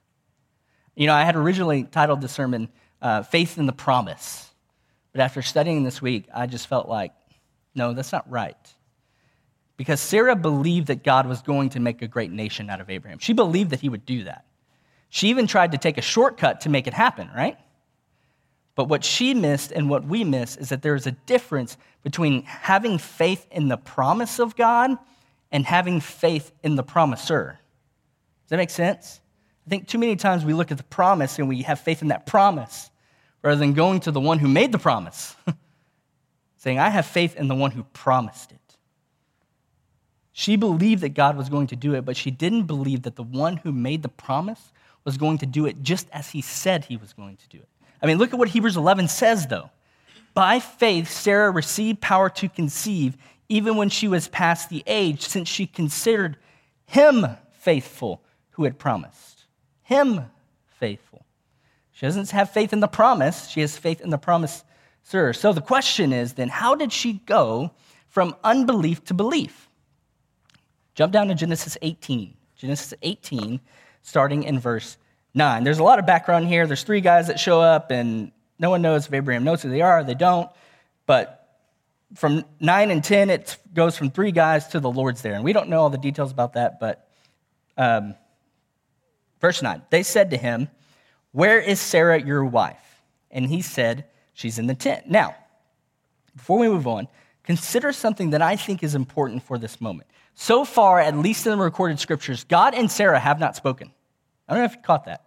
You 0.95 1.07
know, 1.07 1.13
I 1.13 1.25
had 1.25 1.35
originally 1.35 1.83
titled 1.83 2.21
the 2.21 2.29
sermon 2.29 2.69
uh, 3.01 3.23
Faith 3.23 3.57
in 3.57 3.65
the 3.65 3.73
Promise. 3.73 4.49
But 5.11 5.21
after 5.21 5.41
studying 5.41 5.83
this 5.83 6.01
week, 6.01 6.27
I 6.33 6.45
just 6.45 6.67
felt 6.67 6.87
like, 6.87 7.11
no, 7.75 7.93
that's 7.93 8.11
not 8.11 8.29
right. 8.29 8.55
Because 9.75 9.99
Sarah 9.99 10.35
believed 10.35 10.87
that 10.87 11.03
God 11.03 11.27
was 11.27 11.41
going 11.41 11.69
to 11.71 11.79
make 11.79 12.01
a 12.01 12.07
great 12.07 12.31
nation 12.31 12.69
out 12.69 12.81
of 12.81 12.89
Abraham. 12.89 13.19
She 13.19 13.33
believed 13.33 13.71
that 13.71 13.79
he 13.79 13.89
would 13.89 14.05
do 14.05 14.23
that. 14.23 14.45
She 15.09 15.29
even 15.29 15.47
tried 15.47 15.71
to 15.71 15.77
take 15.77 15.97
a 15.97 16.01
shortcut 16.01 16.61
to 16.61 16.69
make 16.69 16.87
it 16.87 16.93
happen, 16.93 17.29
right? 17.35 17.57
But 18.75 18.89
what 18.89 19.03
she 19.03 19.33
missed 19.33 19.71
and 19.71 19.89
what 19.89 20.05
we 20.05 20.23
miss 20.23 20.55
is 20.55 20.69
that 20.69 20.81
there 20.81 20.95
is 20.95 21.07
a 21.07 21.11
difference 21.11 21.77
between 22.03 22.43
having 22.43 22.97
faith 22.97 23.47
in 23.49 23.69
the 23.69 23.77
promise 23.77 24.39
of 24.39 24.55
God 24.55 24.97
and 25.51 25.65
having 25.65 25.99
faith 25.99 26.51
in 26.63 26.75
the 26.75 26.83
promiser. 26.83 27.59
Does 28.45 28.49
that 28.49 28.57
make 28.57 28.69
sense? 28.69 29.19
I 29.65 29.69
think 29.69 29.87
too 29.87 29.97
many 29.97 30.15
times 30.15 30.45
we 30.45 30.53
look 30.53 30.71
at 30.71 30.77
the 30.77 30.83
promise 30.83 31.39
and 31.39 31.49
we 31.49 31.63
have 31.63 31.79
faith 31.79 32.01
in 32.01 32.09
that 32.09 32.25
promise 32.25 32.91
rather 33.41 33.59
than 33.59 33.73
going 33.73 33.99
to 34.01 34.11
the 34.11 34.19
one 34.19 34.39
who 34.39 34.47
made 34.47 34.71
the 34.71 34.77
promise, 34.77 35.35
saying, 36.57 36.79
I 36.79 36.89
have 36.89 37.05
faith 37.05 37.35
in 37.35 37.47
the 37.47 37.55
one 37.55 37.71
who 37.71 37.83
promised 37.83 38.51
it. 38.51 38.59
She 40.33 40.55
believed 40.55 41.01
that 41.01 41.15
God 41.15 41.35
was 41.35 41.49
going 41.49 41.67
to 41.67 41.75
do 41.75 41.95
it, 41.95 42.05
but 42.05 42.15
she 42.15 42.29
didn't 42.29 42.63
believe 42.63 43.01
that 43.03 43.15
the 43.15 43.23
one 43.23 43.57
who 43.57 43.71
made 43.71 44.03
the 44.03 44.09
promise 44.09 44.71
was 45.07 45.17
going 45.17 45.37
to 45.37 45.45
do 45.45 45.65
it 45.65 45.81
just 45.81 46.05
as 46.11 46.29
he 46.29 46.41
said 46.41 46.83
he 46.83 46.97
was 46.97 47.13
going 47.13 47.37
to 47.37 47.47
do 47.47 47.57
it. 47.57 47.69
I 48.01 48.05
mean, 48.05 48.17
look 48.17 48.33
at 48.33 48.37
what 48.37 48.49
Hebrews 48.49 48.75
11 48.75 49.07
says, 49.07 49.47
though. 49.47 49.71
By 50.33 50.59
faith, 50.59 51.09
Sarah 51.09 51.49
received 51.49 52.01
power 52.01 52.29
to 52.31 52.49
conceive 52.49 53.15
even 53.47 53.77
when 53.77 53.87
she 53.87 54.09
was 54.09 54.27
past 54.27 54.69
the 54.69 54.83
age, 54.85 55.21
since 55.21 55.47
she 55.47 55.65
considered 55.65 56.35
him 56.85 57.25
faithful 57.53 58.21
who 58.51 58.65
had 58.65 58.77
promised. 58.77 59.45
Him 59.81 60.25
faithful. 60.77 61.25
She 61.93 62.05
doesn't 62.05 62.29
have 62.31 62.51
faith 62.51 62.73
in 62.73 62.81
the 62.81 62.89
promise, 62.89 63.47
she 63.47 63.61
has 63.61 63.77
faith 63.77 64.01
in 64.01 64.09
the 64.09 64.17
promise, 64.17 64.65
sir. 65.03 65.31
So 65.31 65.53
the 65.53 65.61
question 65.61 66.11
is 66.11 66.33
then, 66.33 66.49
how 66.49 66.75
did 66.75 66.91
she 66.91 67.13
go 67.25 67.71
from 68.09 68.35
unbelief 68.43 69.05
to 69.05 69.13
belief? 69.13 69.69
Jump 70.95 71.13
down 71.13 71.29
to 71.29 71.33
Genesis 71.33 71.77
18. 71.81 72.36
Genesis 72.57 72.93
18, 73.01 73.59
starting 74.01 74.43
in 74.43 74.59
verse 74.59 74.97
9. 75.33 75.63
There's 75.63 75.79
a 75.79 75.83
lot 75.83 75.99
of 75.99 76.05
background 76.05 76.47
here. 76.47 76.65
There's 76.65 76.83
three 76.83 77.01
guys 77.01 77.27
that 77.27 77.39
show 77.39 77.61
up, 77.61 77.91
and 77.91 78.31
no 78.59 78.69
one 78.69 78.81
knows 78.81 79.07
if 79.07 79.13
Abraham 79.13 79.43
knows 79.43 79.61
who 79.61 79.69
they 79.69 79.81
are, 79.81 80.03
they 80.03 80.15
don't. 80.15 80.49
But 81.05 81.37
from 82.15 82.45
9 82.59 82.91
and 82.91 83.03
10, 83.03 83.29
it 83.29 83.57
goes 83.73 83.97
from 83.97 84.09
three 84.09 84.31
guys 84.31 84.67
to 84.69 84.79
the 84.79 84.89
Lord's 84.89 85.21
there. 85.21 85.33
And 85.33 85.43
we 85.43 85.53
don't 85.53 85.69
know 85.69 85.81
all 85.81 85.89
the 85.89 85.97
details 85.97 86.31
about 86.31 86.53
that, 86.53 86.79
but 86.79 87.07
um, 87.77 88.15
verse 89.39 89.61
9 89.61 89.83
they 89.89 90.03
said 90.03 90.31
to 90.31 90.37
him, 90.37 90.69
Where 91.31 91.59
is 91.59 91.79
Sarah, 91.79 92.19
your 92.19 92.43
wife? 92.43 93.03
And 93.29 93.45
he 93.45 93.61
said, 93.61 94.05
She's 94.33 94.59
in 94.59 94.67
the 94.67 94.75
tent. 94.75 95.09
Now, 95.09 95.35
before 96.35 96.59
we 96.59 96.67
move 96.67 96.87
on, 96.87 97.07
consider 97.43 97.91
something 97.91 98.31
that 98.31 98.41
I 98.41 98.55
think 98.55 98.83
is 98.83 98.93
important 98.95 99.43
for 99.43 99.57
this 99.57 99.81
moment. 99.81 100.07
So 100.39 100.65
far, 100.65 100.99
at 100.99 101.17
least 101.17 101.47
in 101.47 101.57
the 101.57 101.63
recorded 101.63 101.99
scriptures, 101.99 102.43
God 102.43 102.75
and 102.75 102.91
Sarah 102.91 103.19
have 103.19 103.39
not 103.39 103.55
spoken. 103.55 103.91
I 104.47 104.53
don't 104.53 104.61
know 104.61 104.65
if 104.65 104.75
you 104.75 104.83
caught 104.83 105.05
that. 105.05 105.25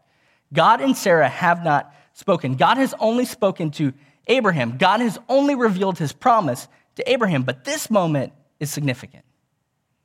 God 0.53 0.81
and 0.81 0.97
Sarah 0.97 1.29
have 1.29 1.65
not 1.65 1.93
spoken. 2.13 2.55
God 2.55 2.77
has 2.77 2.95
only 3.01 3.25
spoken 3.25 3.73
to 3.73 3.93
Abraham. 4.29 4.79
God 4.79 5.01
has 5.01 5.19
only 5.29 5.57
revealed 5.57 5.99
his 5.99 6.13
promise 6.13 6.69
to 6.95 7.11
Abraham, 7.11 7.43
but 7.43 7.65
this 7.65 7.91
moment 7.91 8.33
is 8.61 8.71
significant 8.71 9.25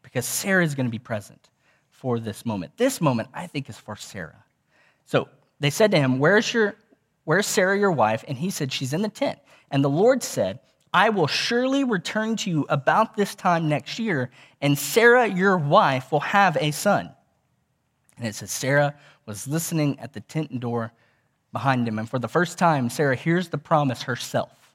because 0.01 0.25
Sarah 0.25 0.63
is 0.63 0.73
going 0.73 0.87
to 0.87 0.91
be 0.91 0.97
present 0.97 1.51
for 1.91 2.19
this 2.19 2.43
moment. 2.43 2.75
This 2.75 2.99
moment, 2.99 3.29
I 3.31 3.45
think, 3.45 3.69
is 3.69 3.77
for 3.77 3.95
Sarah. 3.95 4.43
So 5.05 5.29
they 5.59 5.69
said 5.69 5.91
to 5.91 5.97
him, 5.97 6.17
Where's, 6.17 6.51
your, 6.51 6.77
where's 7.25 7.45
Sarah, 7.45 7.77
your 7.77 7.91
wife? 7.91 8.25
And 8.27 8.39
he 8.39 8.49
said, 8.49 8.73
She's 8.73 8.91
in 8.91 9.03
the 9.03 9.09
tent. 9.09 9.37
And 9.69 9.83
the 9.83 9.87
Lord 9.87 10.23
said, 10.23 10.61
I 10.95 11.09
will 11.09 11.27
surely 11.27 11.83
return 11.83 12.37
to 12.37 12.49
you 12.49 12.65
about 12.69 13.17
this 13.17 13.35
time 13.35 13.67
next 13.67 13.99
year, 13.99 14.31
and 14.61 14.79
Sarah, 14.79 15.27
your 15.27 15.57
wife, 15.57 16.09
will 16.09 16.21
have 16.21 16.55
a 16.61 16.71
son. 16.71 17.11
And 18.17 18.25
it 18.25 18.33
says, 18.33 18.49
Sarah 18.49 18.95
was 19.25 19.45
listening 19.45 19.99
at 19.99 20.13
the 20.13 20.21
tent 20.21 20.57
door 20.57 20.93
behind 21.51 21.85
him. 21.85 21.99
And 21.99 22.09
for 22.09 22.17
the 22.17 22.29
first 22.29 22.57
time, 22.57 22.89
Sarah 22.89 23.17
hears 23.17 23.49
the 23.49 23.57
promise 23.57 24.03
herself. 24.03 24.73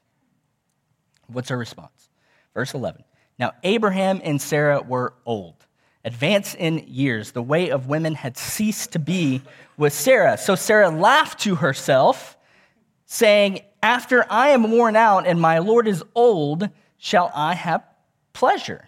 What's 1.25 1.49
her 1.49 1.57
response? 1.57 2.11
Verse 2.53 2.75
11. 2.75 3.03
Now, 3.39 3.53
Abraham 3.63 4.21
and 4.23 4.39
Sarah 4.39 4.79
were 4.79 5.15
old, 5.25 5.65
advanced 6.05 6.53
in 6.53 6.85
years. 6.87 7.31
The 7.31 7.41
way 7.41 7.71
of 7.71 7.87
women 7.87 8.13
had 8.13 8.37
ceased 8.37 8.91
to 8.91 8.99
be 8.99 9.41
with 9.75 9.91
Sarah. 9.91 10.37
So 10.37 10.53
Sarah 10.53 10.91
laughed 10.91 11.39
to 11.39 11.55
herself, 11.55 12.37
saying, 13.07 13.61
After 13.83 14.25
I 14.29 14.49
am 14.49 14.71
worn 14.71 14.95
out 14.95 15.25
and 15.25 15.41
my 15.41 15.59
Lord 15.59 15.87
is 15.87 16.03
old, 16.13 16.69
shall 16.97 17.31
I 17.33 17.55
have 17.55 17.83
pleasure? 18.33 18.87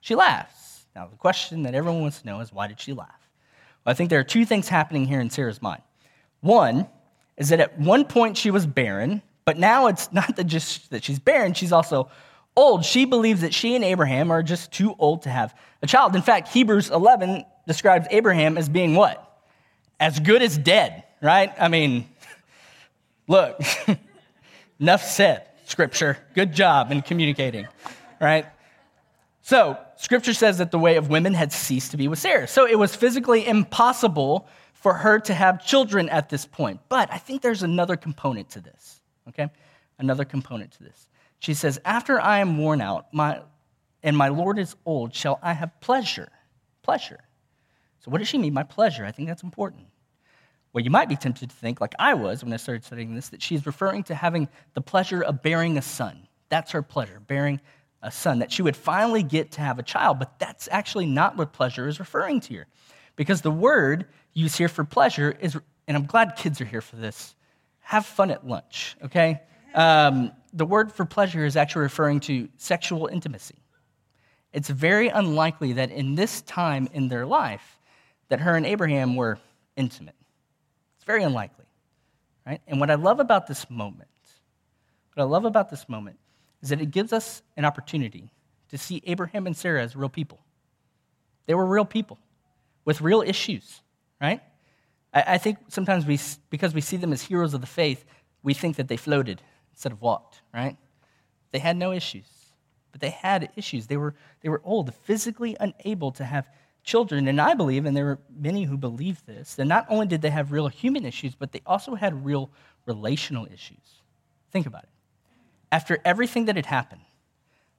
She 0.00 0.14
laughs. 0.14 0.86
Now, 0.94 1.06
the 1.06 1.16
question 1.16 1.62
that 1.62 1.74
everyone 1.74 2.02
wants 2.02 2.20
to 2.20 2.26
know 2.26 2.40
is 2.40 2.52
why 2.52 2.66
did 2.66 2.80
she 2.80 2.92
laugh? 2.92 3.30
Well, 3.84 3.92
I 3.92 3.94
think 3.94 4.10
there 4.10 4.20
are 4.20 4.24
two 4.24 4.44
things 4.44 4.68
happening 4.68 5.06
here 5.06 5.20
in 5.20 5.30
Sarah's 5.30 5.62
mind. 5.62 5.82
One 6.40 6.86
is 7.36 7.48
that 7.50 7.60
at 7.60 7.78
one 7.78 8.04
point 8.04 8.36
she 8.36 8.50
was 8.50 8.66
barren, 8.66 9.22
but 9.44 9.58
now 9.58 9.86
it's 9.86 10.12
not 10.12 10.36
that 10.36 10.44
just 10.44 10.90
that 10.90 11.04
she's 11.04 11.18
barren, 11.18 11.54
she's 11.54 11.72
also 11.72 12.10
old. 12.56 12.84
She 12.84 13.04
believes 13.04 13.40
that 13.40 13.54
she 13.54 13.74
and 13.74 13.84
Abraham 13.84 14.30
are 14.30 14.42
just 14.42 14.72
too 14.72 14.94
old 14.98 15.22
to 15.22 15.30
have 15.30 15.54
a 15.82 15.86
child. 15.86 16.14
In 16.16 16.22
fact, 16.22 16.48
Hebrews 16.48 16.90
11 16.90 17.44
describes 17.66 18.06
Abraham 18.10 18.58
as 18.58 18.68
being 18.68 18.94
what? 18.94 19.24
As 20.00 20.18
good 20.18 20.42
as 20.42 20.58
dead, 20.58 21.04
right? 21.22 21.52
I 21.58 21.68
mean, 21.68 22.08
look, 23.28 23.60
enough 24.80 25.04
said, 25.04 25.46
scripture. 25.66 26.18
Good 26.34 26.52
job 26.52 26.90
in 26.90 27.02
communicating, 27.02 27.68
right? 28.20 28.46
So, 29.42 29.78
scripture 29.96 30.34
says 30.34 30.58
that 30.58 30.70
the 30.70 30.78
way 30.78 30.96
of 30.96 31.08
women 31.08 31.34
had 31.34 31.52
ceased 31.52 31.92
to 31.92 31.96
be 31.96 32.08
with 32.08 32.18
Sarah. 32.18 32.48
So, 32.48 32.66
it 32.66 32.78
was 32.78 32.96
physically 32.96 33.46
impossible 33.46 34.48
for 34.72 34.94
her 34.94 35.18
to 35.20 35.34
have 35.34 35.64
children 35.64 36.08
at 36.08 36.28
this 36.28 36.46
point. 36.46 36.80
But 36.88 37.12
I 37.12 37.18
think 37.18 37.42
there's 37.42 37.62
another 37.62 37.96
component 37.96 38.50
to 38.50 38.60
this, 38.60 39.00
okay? 39.28 39.48
Another 39.98 40.24
component 40.24 40.72
to 40.72 40.82
this. 40.82 41.08
She 41.40 41.54
says, 41.54 41.80
After 41.84 42.20
I 42.20 42.38
am 42.38 42.58
worn 42.58 42.80
out, 42.80 43.12
my, 43.12 43.40
and 44.02 44.16
my 44.16 44.28
Lord 44.28 44.58
is 44.58 44.76
old, 44.84 45.14
shall 45.14 45.38
I 45.42 45.52
have 45.52 45.80
pleasure? 45.80 46.30
Pleasure. 46.82 47.20
So, 48.00 48.10
what 48.10 48.18
does 48.18 48.28
she 48.28 48.38
mean 48.38 48.54
by 48.54 48.62
pleasure? 48.62 49.04
I 49.04 49.12
think 49.12 49.28
that's 49.28 49.42
important. 49.42 49.86
Well, 50.72 50.84
you 50.84 50.90
might 50.90 51.08
be 51.08 51.16
tempted 51.16 51.50
to 51.50 51.56
think, 51.56 51.80
like 51.80 51.94
I 51.98 52.14
was 52.14 52.44
when 52.44 52.52
I 52.52 52.56
started 52.56 52.84
studying 52.84 53.14
this, 53.14 53.30
that 53.30 53.42
she's 53.42 53.66
referring 53.66 54.02
to 54.04 54.14
having 54.14 54.48
the 54.74 54.80
pleasure 54.80 55.22
of 55.22 55.42
bearing 55.42 55.78
a 55.78 55.82
son. 55.82 56.28
That's 56.48 56.72
her 56.72 56.82
pleasure, 56.82 57.20
bearing 57.20 57.60
a 58.02 58.10
son, 58.10 58.40
that 58.40 58.52
she 58.52 58.62
would 58.62 58.76
finally 58.76 59.22
get 59.22 59.52
to 59.52 59.60
have 59.60 59.78
a 59.78 59.82
child. 59.82 60.18
But 60.18 60.38
that's 60.38 60.68
actually 60.70 61.06
not 61.06 61.36
what 61.36 61.52
pleasure 61.52 61.88
is 61.88 61.98
referring 61.98 62.40
to 62.40 62.48
here. 62.48 62.66
Because 63.16 63.42
the 63.42 63.50
word 63.50 64.06
used 64.34 64.56
here 64.58 64.68
for 64.68 64.84
pleasure 64.84 65.36
is, 65.40 65.56
and 65.86 65.96
I'm 65.96 66.06
glad 66.06 66.36
kids 66.36 66.60
are 66.60 66.64
here 66.64 66.80
for 66.80 66.96
this, 66.96 67.34
have 67.80 68.06
fun 68.06 68.30
at 68.30 68.46
lunch, 68.46 68.96
okay? 69.02 69.40
Um, 69.74 70.32
the 70.52 70.66
word 70.66 70.92
for 70.92 71.04
pleasure 71.04 71.44
is 71.44 71.56
actually 71.56 71.82
referring 71.82 72.20
to 72.20 72.48
sexual 72.56 73.06
intimacy. 73.06 73.56
It's 74.52 74.68
very 74.68 75.08
unlikely 75.08 75.74
that 75.74 75.90
in 75.90 76.14
this 76.14 76.42
time 76.42 76.88
in 76.92 77.08
their 77.08 77.26
life 77.26 77.78
that 78.28 78.40
her 78.40 78.54
and 78.54 78.66
Abraham 78.66 79.16
were 79.16 79.38
intimate. 79.76 80.14
Very 81.08 81.22
unlikely, 81.22 81.64
right? 82.46 82.60
And 82.68 82.78
what 82.78 82.90
I 82.90 82.94
love 82.94 83.18
about 83.18 83.46
this 83.46 83.68
moment, 83.70 84.10
what 85.14 85.22
I 85.22 85.26
love 85.26 85.46
about 85.46 85.70
this 85.70 85.88
moment 85.88 86.18
is 86.62 86.68
that 86.68 86.82
it 86.82 86.90
gives 86.90 87.14
us 87.14 87.42
an 87.56 87.64
opportunity 87.64 88.30
to 88.68 88.76
see 88.76 89.02
Abraham 89.06 89.46
and 89.46 89.56
Sarah 89.56 89.82
as 89.82 89.96
real 89.96 90.10
people. 90.10 90.38
They 91.46 91.54
were 91.54 91.64
real 91.64 91.86
people 91.86 92.18
with 92.84 93.00
real 93.00 93.22
issues, 93.22 93.80
right? 94.20 94.42
I, 95.14 95.24
I 95.26 95.38
think 95.38 95.56
sometimes 95.68 96.04
we, 96.04 96.20
because 96.50 96.74
we 96.74 96.82
see 96.82 96.98
them 96.98 97.14
as 97.14 97.22
heroes 97.22 97.54
of 97.54 97.62
the 97.62 97.66
faith, 97.66 98.04
we 98.42 98.52
think 98.52 98.76
that 98.76 98.88
they 98.88 98.98
floated 98.98 99.40
instead 99.72 99.92
of 99.92 100.02
walked, 100.02 100.42
right? 100.52 100.76
They 101.52 101.58
had 101.58 101.78
no 101.78 101.92
issues, 101.92 102.26
but 102.92 103.00
they 103.00 103.10
had 103.10 103.48
issues. 103.56 103.86
They 103.86 103.96
were, 103.96 104.14
they 104.42 104.50
were 104.50 104.60
old, 104.62 104.94
physically 104.94 105.56
unable 105.58 106.12
to 106.12 106.24
have 106.26 106.50
children. 106.88 107.28
And 107.28 107.40
I 107.40 107.54
believe, 107.54 107.84
and 107.84 107.96
there 107.96 108.06
were 108.06 108.18
many 108.34 108.64
who 108.64 108.78
believe 108.78 109.24
this, 109.26 109.54
that 109.56 109.66
not 109.66 109.86
only 109.90 110.06
did 110.06 110.22
they 110.22 110.30
have 110.30 110.50
real 110.50 110.68
human 110.68 111.04
issues, 111.04 111.34
but 111.34 111.52
they 111.52 111.60
also 111.66 111.94
had 111.94 112.24
real 112.24 112.50
relational 112.86 113.46
issues. 113.46 114.02
Think 114.50 114.66
about 114.66 114.84
it. 114.84 114.88
After 115.70 115.98
everything 116.04 116.46
that 116.46 116.56
had 116.56 116.66
happened, 116.66 117.02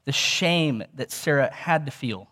the 0.06 0.12
shame 0.12 0.84
that 0.94 1.12
Sarah 1.12 1.52
had 1.52 1.88
to 1.88 1.92
feel 1.92 2.30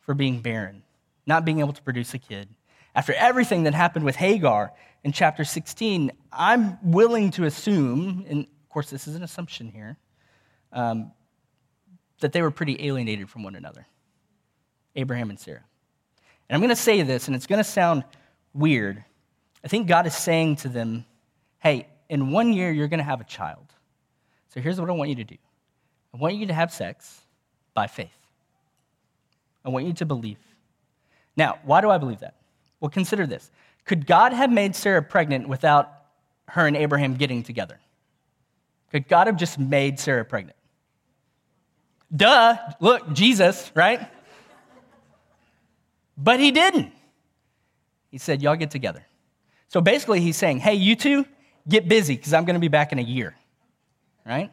for 0.00 0.14
being 0.14 0.40
barren, 0.40 0.82
not 1.26 1.46
being 1.46 1.60
able 1.60 1.72
to 1.72 1.82
produce 1.82 2.12
a 2.12 2.18
kid, 2.18 2.48
after 2.94 3.14
everything 3.14 3.64
that 3.64 3.74
happened 3.74 4.04
with 4.04 4.16
Hagar 4.16 4.72
in 5.02 5.12
chapter 5.12 5.44
16, 5.44 6.12
I'm 6.32 6.78
willing 6.82 7.30
to 7.32 7.44
assume, 7.44 8.24
and 8.28 8.40
of 8.44 8.68
course, 8.68 8.90
this 8.90 9.08
is 9.08 9.16
an 9.16 9.22
assumption 9.22 9.68
here, 9.68 9.96
um, 10.72 11.12
that 12.20 12.32
they 12.32 12.42
were 12.42 12.50
pretty 12.50 12.86
alienated 12.86 13.28
from 13.30 13.42
one 13.42 13.56
another 13.56 13.86
Abraham 14.94 15.30
and 15.30 15.40
Sarah. 15.40 15.64
And 16.48 16.54
I'm 16.54 16.60
going 16.60 16.70
to 16.70 16.76
say 16.76 17.02
this, 17.02 17.26
and 17.26 17.34
it's 17.34 17.46
going 17.46 17.58
to 17.58 17.64
sound 17.64 18.04
weird. 18.52 19.02
I 19.64 19.68
think 19.68 19.88
God 19.88 20.06
is 20.06 20.14
saying 20.14 20.56
to 20.56 20.68
them, 20.68 21.04
hey, 21.58 21.88
in 22.08 22.30
one 22.30 22.52
year, 22.52 22.70
you're 22.70 22.88
going 22.88 22.98
to 22.98 23.04
have 23.04 23.20
a 23.20 23.24
child. 23.24 23.66
So 24.48 24.60
here's 24.60 24.80
what 24.80 24.88
I 24.90 24.92
want 24.92 25.10
you 25.10 25.16
to 25.16 25.24
do 25.24 25.36
I 26.12 26.18
want 26.18 26.36
you 26.36 26.46
to 26.46 26.54
have 26.54 26.72
sex 26.72 27.20
by 27.72 27.86
faith. 27.86 28.16
I 29.64 29.70
want 29.70 29.86
you 29.86 29.94
to 29.94 30.06
believe. 30.06 30.38
Now, 31.36 31.58
why 31.64 31.80
do 31.80 31.90
I 31.90 31.98
believe 31.98 32.20
that? 32.20 32.36
Well, 32.80 32.90
consider 32.90 33.26
this. 33.26 33.50
Could 33.84 34.06
God 34.06 34.32
have 34.32 34.52
made 34.52 34.76
Sarah 34.76 35.02
pregnant 35.02 35.48
without 35.48 35.90
her 36.48 36.66
and 36.66 36.76
Abraham 36.76 37.14
getting 37.16 37.42
together? 37.42 37.80
Could 38.92 39.08
God 39.08 39.26
have 39.26 39.36
just 39.36 39.58
made 39.58 39.98
Sarah 39.98 40.24
pregnant? 40.24 40.56
Duh, 42.14 42.56
look, 42.80 43.12
Jesus, 43.12 43.72
right? 43.74 44.08
But 46.16 46.40
he 46.40 46.50
didn't. 46.50 46.92
He 48.10 48.18
said, 48.18 48.42
Y'all 48.42 48.56
get 48.56 48.70
together. 48.70 49.04
So 49.68 49.80
basically, 49.80 50.20
he's 50.20 50.36
saying, 50.36 50.60
Hey, 50.60 50.74
you 50.74 50.96
two, 50.96 51.26
get 51.68 51.88
busy 51.88 52.16
because 52.16 52.32
I'm 52.32 52.44
going 52.44 52.54
to 52.54 52.60
be 52.60 52.68
back 52.68 52.92
in 52.92 52.98
a 52.98 53.02
year, 53.02 53.34
right? 54.24 54.52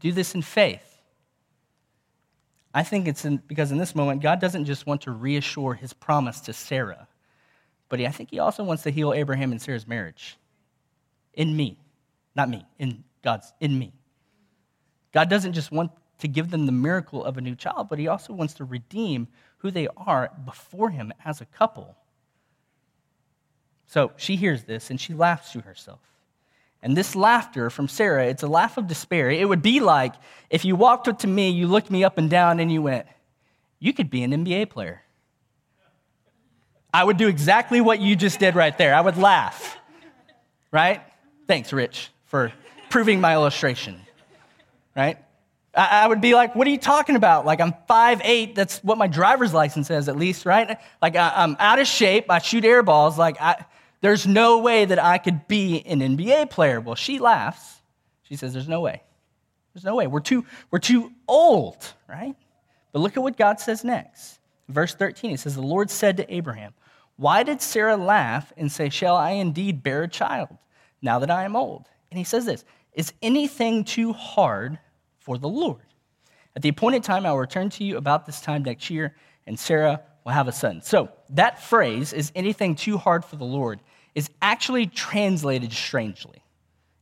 Do 0.00 0.12
this 0.12 0.34
in 0.34 0.42
faith. 0.42 0.88
I 2.74 2.82
think 2.82 3.06
it's 3.06 3.24
in, 3.24 3.36
because 3.46 3.70
in 3.70 3.78
this 3.78 3.94
moment, 3.94 4.22
God 4.22 4.40
doesn't 4.40 4.64
just 4.64 4.86
want 4.86 5.02
to 5.02 5.12
reassure 5.12 5.74
his 5.74 5.92
promise 5.92 6.40
to 6.42 6.52
Sarah, 6.52 7.06
but 7.88 8.00
I 8.00 8.08
think 8.08 8.30
he 8.30 8.38
also 8.38 8.64
wants 8.64 8.82
to 8.84 8.90
heal 8.90 9.12
Abraham 9.12 9.52
and 9.52 9.60
Sarah's 9.60 9.86
marriage 9.86 10.38
in 11.34 11.54
me, 11.54 11.78
not 12.34 12.48
me, 12.48 12.64
in 12.78 13.04
God's 13.22 13.52
in 13.60 13.78
me. 13.78 13.92
God 15.12 15.28
doesn't 15.28 15.52
just 15.52 15.70
want 15.70 15.90
to 16.22 16.28
give 16.28 16.50
them 16.50 16.66
the 16.66 16.72
miracle 16.72 17.24
of 17.24 17.36
a 17.36 17.40
new 17.40 17.56
child, 17.56 17.88
but 17.88 17.98
He 17.98 18.08
also 18.08 18.32
wants 18.32 18.54
to 18.54 18.64
redeem 18.64 19.26
who 19.58 19.70
they 19.70 19.88
are 19.96 20.30
before 20.44 20.90
Him 20.90 21.12
as 21.24 21.40
a 21.40 21.44
couple. 21.44 21.96
So 23.86 24.12
she 24.16 24.36
hears 24.36 24.62
this 24.64 24.88
and 24.88 25.00
she 25.00 25.14
laughs 25.14 25.52
to 25.52 25.60
herself. 25.60 26.00
And 26.80 26.96
this 26.96 27.16
laughter 27.16 27.70
from 27.70 27.88
Sarah, 27.88 28.26
it's 28.26 28.44
a 28.44 28.48
laugh 28.48 28.76
of 28.76 28.86
despair. 28.86 29.30
It 29.30 29.48
would 29.48 29.62
be 29.62 29.80
like 29.80 30.14
if 30.48 30.64
you 30.64 30.76
walked 30.76 31.08
up 31.08 31.18
to 31.20 31.26
me, 31.26 31.50
you 31.50 31.66
looked 31.66 31.90
me 31.90 32.04
up 32.04 32.18
and 32.18 32.30
down, 32.30 32.60
and 32.60 32.72
you 32.72 32.82
went, 32.82 33.06
You 33.78 33.92
could 33.92 34.10
be 34.10 34.22
an 34.22 34.30
NBA 34.30 34.70
player. 34.70 35.02
I 36.94 37.02
would 37.02 37.16
do 37.16 37.26
exactly 37.28 37.80
what 37.80 38.00
you 38.00 38.14
just 38.14 38.38
did 38.38 38.54
right 38.54 38.76
there. 38.78 38.94
I 38.94 39.00
would 39.00 39.16
laugh, 39.16 39.76
right? 40.70 41.00
Thanks, 41.46 41.72
Rich, 41.72 42.10
for 42.26 42.52
proving 42.90 43.20
my 43.20 43.32
illustration, 43.34 44.00
right? 44.94 45.18
I, 45.74 46.06
would 46.06 46.20
be 46.20 46.34
like, 46.34 46.54
what 46.54 46.66
are 46.66 46.70
you 46.70 46.78
talking 46.78 47.16
about? 47.16 47.46
Like, 47.46 47.60
I'm 47.60 47.72
5'8, 47.88 48.54
that's 48.54 48.84
what 48.84 48.98
my 48.98 49.06
driver's 49.06 49.54
license 49.54 49.86
says, 49.86 50.08
at 50.08 50.16
least, 50.16 50.44
right? 50.44 50.78
Like, 51.00 51.16
I, 51.16 51.42
am 51.42 51.56
out 51.58 51.78
of 51.78 51.86
shape, 51.86 52.26
I 52.30 52.40
shoot 52.40 52.64
air 52.64 52.82
balls. 52.82 53.18
Like, 53.18 53.40
I, 53.40 53.64
there's 54.02 54.26
no 54.26 54.58
way 54.58 54.84
that 54.84 54.98
I 54.98 55.16
could 55.18 55.48
be 55.48 55.82
an 55.86 56.00
NBA 56.00 56.50
player. 56.50 56.80
Well, 56.80 56.94
she 56.94 57.18
laughs. 57.18 57.80
She 58.24 58.36
says, 58.36 58.52
there's 58.52 58.68
no 58.68 58.80
way. 58.80 59.02
There's 59.72 59.84
no 59.84 59.96
way. 59.96 60.06
We're 60.06 60.20
too, 60.20 60.44
we're 60.70 60.78
too 60.78 61.12
old, 61.26 61.94
right? 62.06 62.34
But 62.92 63.00
look 63.00 63.16
at 63.16 63.22
what 63.22 63.38
God 63.38 63.58
says 63.58 63.84
next. 63.84 64.40
Verse 64.68 64.94
13, 64.94 65.32
it 65.32 65.40
says, 65.40 65.54
The 65.54 65.62
Lord 65.62 65.90
said 65.90 66.16
to 66.18 66.34
Abraham, 66.34 66.74
Why 67.16 67.42
did 67.42 67.60
Sarah 67.62 67.96
laugh 67.96 68.52
and 68.56 68.70
say, 68.70 68.90
Shall 68.90 69.16
I 69.16 69.30
indeed 69.30 69.82
bear 69.82 70.02
a 70.02 70.08
child 70.08 70.50
now 71.00 71.18
that 71.18 71.30
I 71.30 71.44
am 71.44 71.56
old? 71.56 71.86
And 72.10 72.18
he 72.18 72.24
says 72.24 72.44
this 72.44 72.64
is 72.94 73.12
anything 73.22 73.84
too 73.84 74.12
hard 74.12 74.78
for 75.22 75.38
the 75.38 75.48
Lord? 75.48 75.82
At 76.54 76.62
the 76.62 76.68
appointed 76.68 77.02
time, 77.02 77.24
I 77.24 77.30
will 77.30 77.38
return 77.38 77.70
to 77.70 77.84
you 77.84 77.96
about 77.96 78.26
this 78.26 78.40
time 78.40 78.62
next 78.62 78.90
year, 78.90 79.14
and 79.46 79.58
Sarah 79.58 80.02
will 80.24 80.32
have 80.32 80.48
a 80.48 80.52
son. 80.52 80.82
So, 80.82 81.10
that 81.30 81.62
phrase, 81.62 82.12
is 82.12 82.30
anything 82.34 82.74
too 82.74 82.98
hard 82.98 83.24
for 83.24 83.36
the 83.36 83.44
Lord, 83.44 83.80
is 84.14 84.28
actually 84.42 84.86
translated 84.86 85.72
strangely 85.72 86.42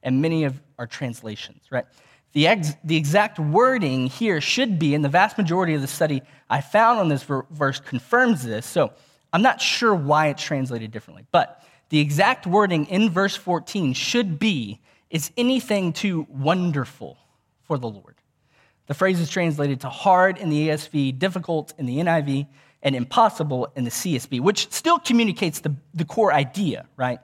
in 0.03 0.21
many 0.21 0.45
of 0.45 0.61
our 0.79 0.87
translations, 0.87 1.65
right? 1.71 1.85
The, 2.33 2.47
ex- 2.47 2.75
the 2.85 2.97
exact 2.97 3.41
wording 3.41 4.07
here 4.07 4.41
should 4.41 4.79
be, 4.79 4.95
and 4.95 5.05
the 5.05 5.09
vast 5.09 5.37
majority 5.37 5.75
of 5.75 5.81
the 5.81 5.89
study 5.89 6.23
I 6.49 6.61
found 6.61 7.01
on 7.01 7.09
this 7.09 7.25
ver- 7.25 7.47
verse 7.51 7.81
confirms 7.81 8.45
this. 8.45 8.67
So, 8.67 8.93
I'm 9.33 9.43
not 9.43 9.61
sure 9.61 9.95
why 9.95 10.29
it's 10.29 10.43
translated 10.43 10.91
differently, 10.91 11.27
but 11.33 11.65
the 11.89 11.99
exact 11.99 12.47
wording 12.47 12.87
in 12.87 13.11
verse 13.11 13.37
14 13.37 13.95
should 13.95 14.39
be 14.39 14.81
is 15.11 15.33
anything 15.37 15.93
too 15.93 16.27
wonderful 16.29 17.17
for 17.71 17.79
the 17.79 17.89
Lord. 17.89 18.17
The 18.89 18.95
phrase 18.95 19.21
is 19.21 19.31
translated 19.31 19.83
to 19.83 19.89
hard 19.89 20.39
in 20.39 20.51
the 20.51 20.71
ESV, 20.71 21.21
difficult 21.21 21.73
in 21.79 21.87
the 21.87 21.99
NIV, 21.99 22.49
and 22.83 22.97
impossible 22.97 23.69
in 23.77 23.85
the 23.85 23.93
CSB, 23.93 24.41
which 24.41 24.73
still 24.73 24.99
communicates 24.99 25.61
the, 25.61 25.73
the 25.95 26.05
core 26.05 26.33
idea, 26.33 26.87
right? 26.97 27.21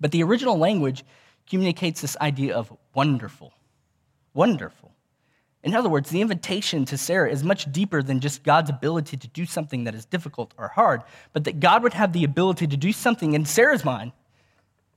But 0.00 0.10
the 0.10 0.24
original 0.24 0.58
language 0.58 1.04
communicates 1.48 2.00
this 2.00 2.16
idea 2.20 2.56
of 2.56 2.76
wonderful. 2.92 3.52
Wonderful. 4.34 4.90
In 5.62 5.76
other 5.76 5.88
words, 5.88 6.10
the 6.10 6.22
invitation 6.22 6.84
to 6.86 6.98
Sarah 6.98 7.30
is 7.30 7.44
much 7.44 7.70
deeper 7.70 8.02
than 8.02 8.18
just 8.18 8.42
God's 8.42 8.70
ability 8.70 9.16
to 9.16 9.28
do 9.28 9.46
something 9.46 9.84
that 9.84 9.94
is 9.94 10.06
difficult 10.06 10.54
or 10.58 10.66
hard, 10.66 11.02
but 11.32 11.44
that 11.44 11.60
God 11.60 11.84
would 11.84 11.94
have 11.94 12.12
the 12.12 12.24
ability 12.24 12.66
to 12.66 12.76
do 12.76 12.90
something 12.90 13.34
in 13.34 13.44
Sarah's 13.44 13.84
mind 13.84 14.10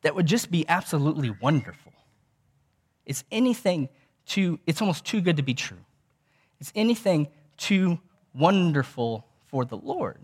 that 0.02 0.16
would 0.16 0.26
just 0.26 0.50
be 0.50 0.68
absolutely 0.68 1.30
wonderful. 1.40 1.94
It's 3.06 3.24
anything 3.32 3.90
too, 4.26 4.60
it's 4.66 4.82
almost 4.82 5.06
too 5.06 5.22
good 5.22 5.38
to 5.38 5.44
be 5.44 5.54
true. 5.54 5.84
It's 6.60 6.72
anything 6.76 7.28
too 7.58 8.00
wonderful 8.34 9.26
for 9.48 9.66
the 9.66 9.78
Lord. 9.78 10.20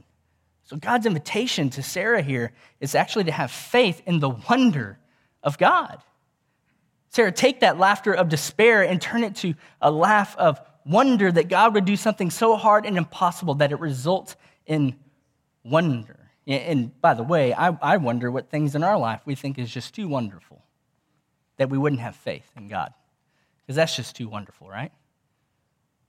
So 0.65 0.77
God's 0.77 1.05
invitation 1.05 1.69
to 1.71 1.83
Sarah 1.83 2.21
here 2.21 2.51
is 2.79 2.95
actually 2.95 3.25
to 3.25 3.31
have 3.31 3.51
faith 3.51 4.01
in 4.05 4.19
the 4.19 4.29
wonder 4.29 4.97
of 5.43 5.57
God. 5.57 6.01
Sarah, 7.09 7.31
take 7.31 7.59
that 7.59 7.77
laughter 7.77 8.13
of 8.13 8.29
despair 8.29 8.83
and 8.83 9.01
turn 9.01 9.23
it 9.23 9.35
to 9.37 9.53
a 9.81 9.91
laugh 9.91 10.35
of 10.37 10.61
wonder 10.85 11.31
that 11.31 11.49
God 11.49 11.73
would 11.73 11.85
do 11.85 11.97
something 11.97 12.29
so 12.29 12.55
hard 12.55 12.85
and 12.85 12.97
impossible 12.97 13.55
that 13.55 13.71
it 13.71 13.79
results 13.79 14.35
in 14.65 14.95
wonder. 15.63 16.17
And 16.47 16.99
by 17.01 17.13
the 17.13 17.23
way, 17.23 17.53
I, 17.53 17.77
I 17.81 17.97
wonder 17.97 18.31
what 18.31 18.49
things 18.49 18.75
in 18.75 18.83
our 18.83 18.97
life 18.97 19.21
we 19.25 19.35
think 19.35 19.59
is 19.59 19.69
just 19.69 19.93
too 19.93 20.07
wonderful 20.07 20.63
that 21.57 21.69
we 21.69 21.77
wouldn't 21.77 22.01
have 22.01 22.15
faith 22.15 22.49
in 22.55 22.67
God. 22.67 22.93
Because 23.71 23.77
that's 23.77 23.95
just 23.95 24.17
too 24.17 24.27
wonderful, 24.27 24.67
right? 24.67 24.91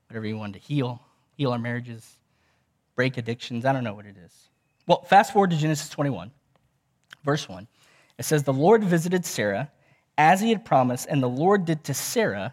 Whatever 0.08 0.26
you 0.26 0.36
want 0.36 0.54
to 0.54 0.58
heal, 0.58 1.00
heal 1.36 1.52
our 1.52 1.60
marriages, 1.60 2.16
break 2.96 3.18
addictions, 3.18 3.64
I 3.64 3.72
don't 3.72 3.84
know 3.84 3.94
what 3.94 4.04
it 4.04 4.16
is. 4.16 4.32
Well, 4.88 5.02
fast 5.02 5.32
forward 5.32 5.50
to 5.50 5.56
Genesis 5.56 5.88
21, 5.88 6.32
verse 7.22 7.48
1. 7.48 7.68
It 8.18 8.24
says, 8.24 8.42
The 8.42 8.52
Lord 8.52 8.82
visited 8.82 9.24
Sarah 9.24 9.70
as 10.18 10.40
he 10.40 10.48
had 10.48 10.64
promised, 10.64 11.06
and 11.08 11.22
the 11.22 11.28
Lord 11.28 11.64
did 11.64 11.84
to 11.84 11.94
Sarah 11.94 12.52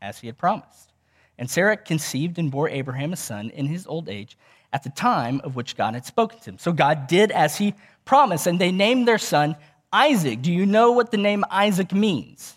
as 0.00 0.20
he 0.20 0.28
had 0.28 0.38
promised. 0.38 0.92
And 1.38 1.50
Sarah 1.50 1.76
conceived 1.76 2.38
and 2.38 2.48
bore 2.48 2.68
Abraham 2.68 3.12
a 3.12 3.16
son 3.16 3.50
in 3.50 3.66
his 3.66 3.84
old 3.84 4.08
age 4.08 4.38
at 4.72 4.84
the 4.84 4.90
time 4.90 5.40
of 5.42 5.56
which 5.56 5.76
God 5.76 5.94
had 5.94 6.06
spoken 6.06 6.38
to 6.38 6.50
him. 6.50 6.58
So 6.58 6.72
God 6.72 7.08
did 7.08 7.32
as 7.32 7.58
he 7.58 7.74
promised, 8.04 8.46
and 8.46 8.60
they 8.60 8.70
named 8.70 9.08
their 9.08 9.18
son 9.18 9.56
Isaac. 9.92 10.40
Do 10.40 10.52
you 10.52 10.66
know 10.66 10.92
what 10.92 11.10
the 11.10 11.16
name 11.16 11.44
Isaac 11.50 11.92
means? 11.92 12.56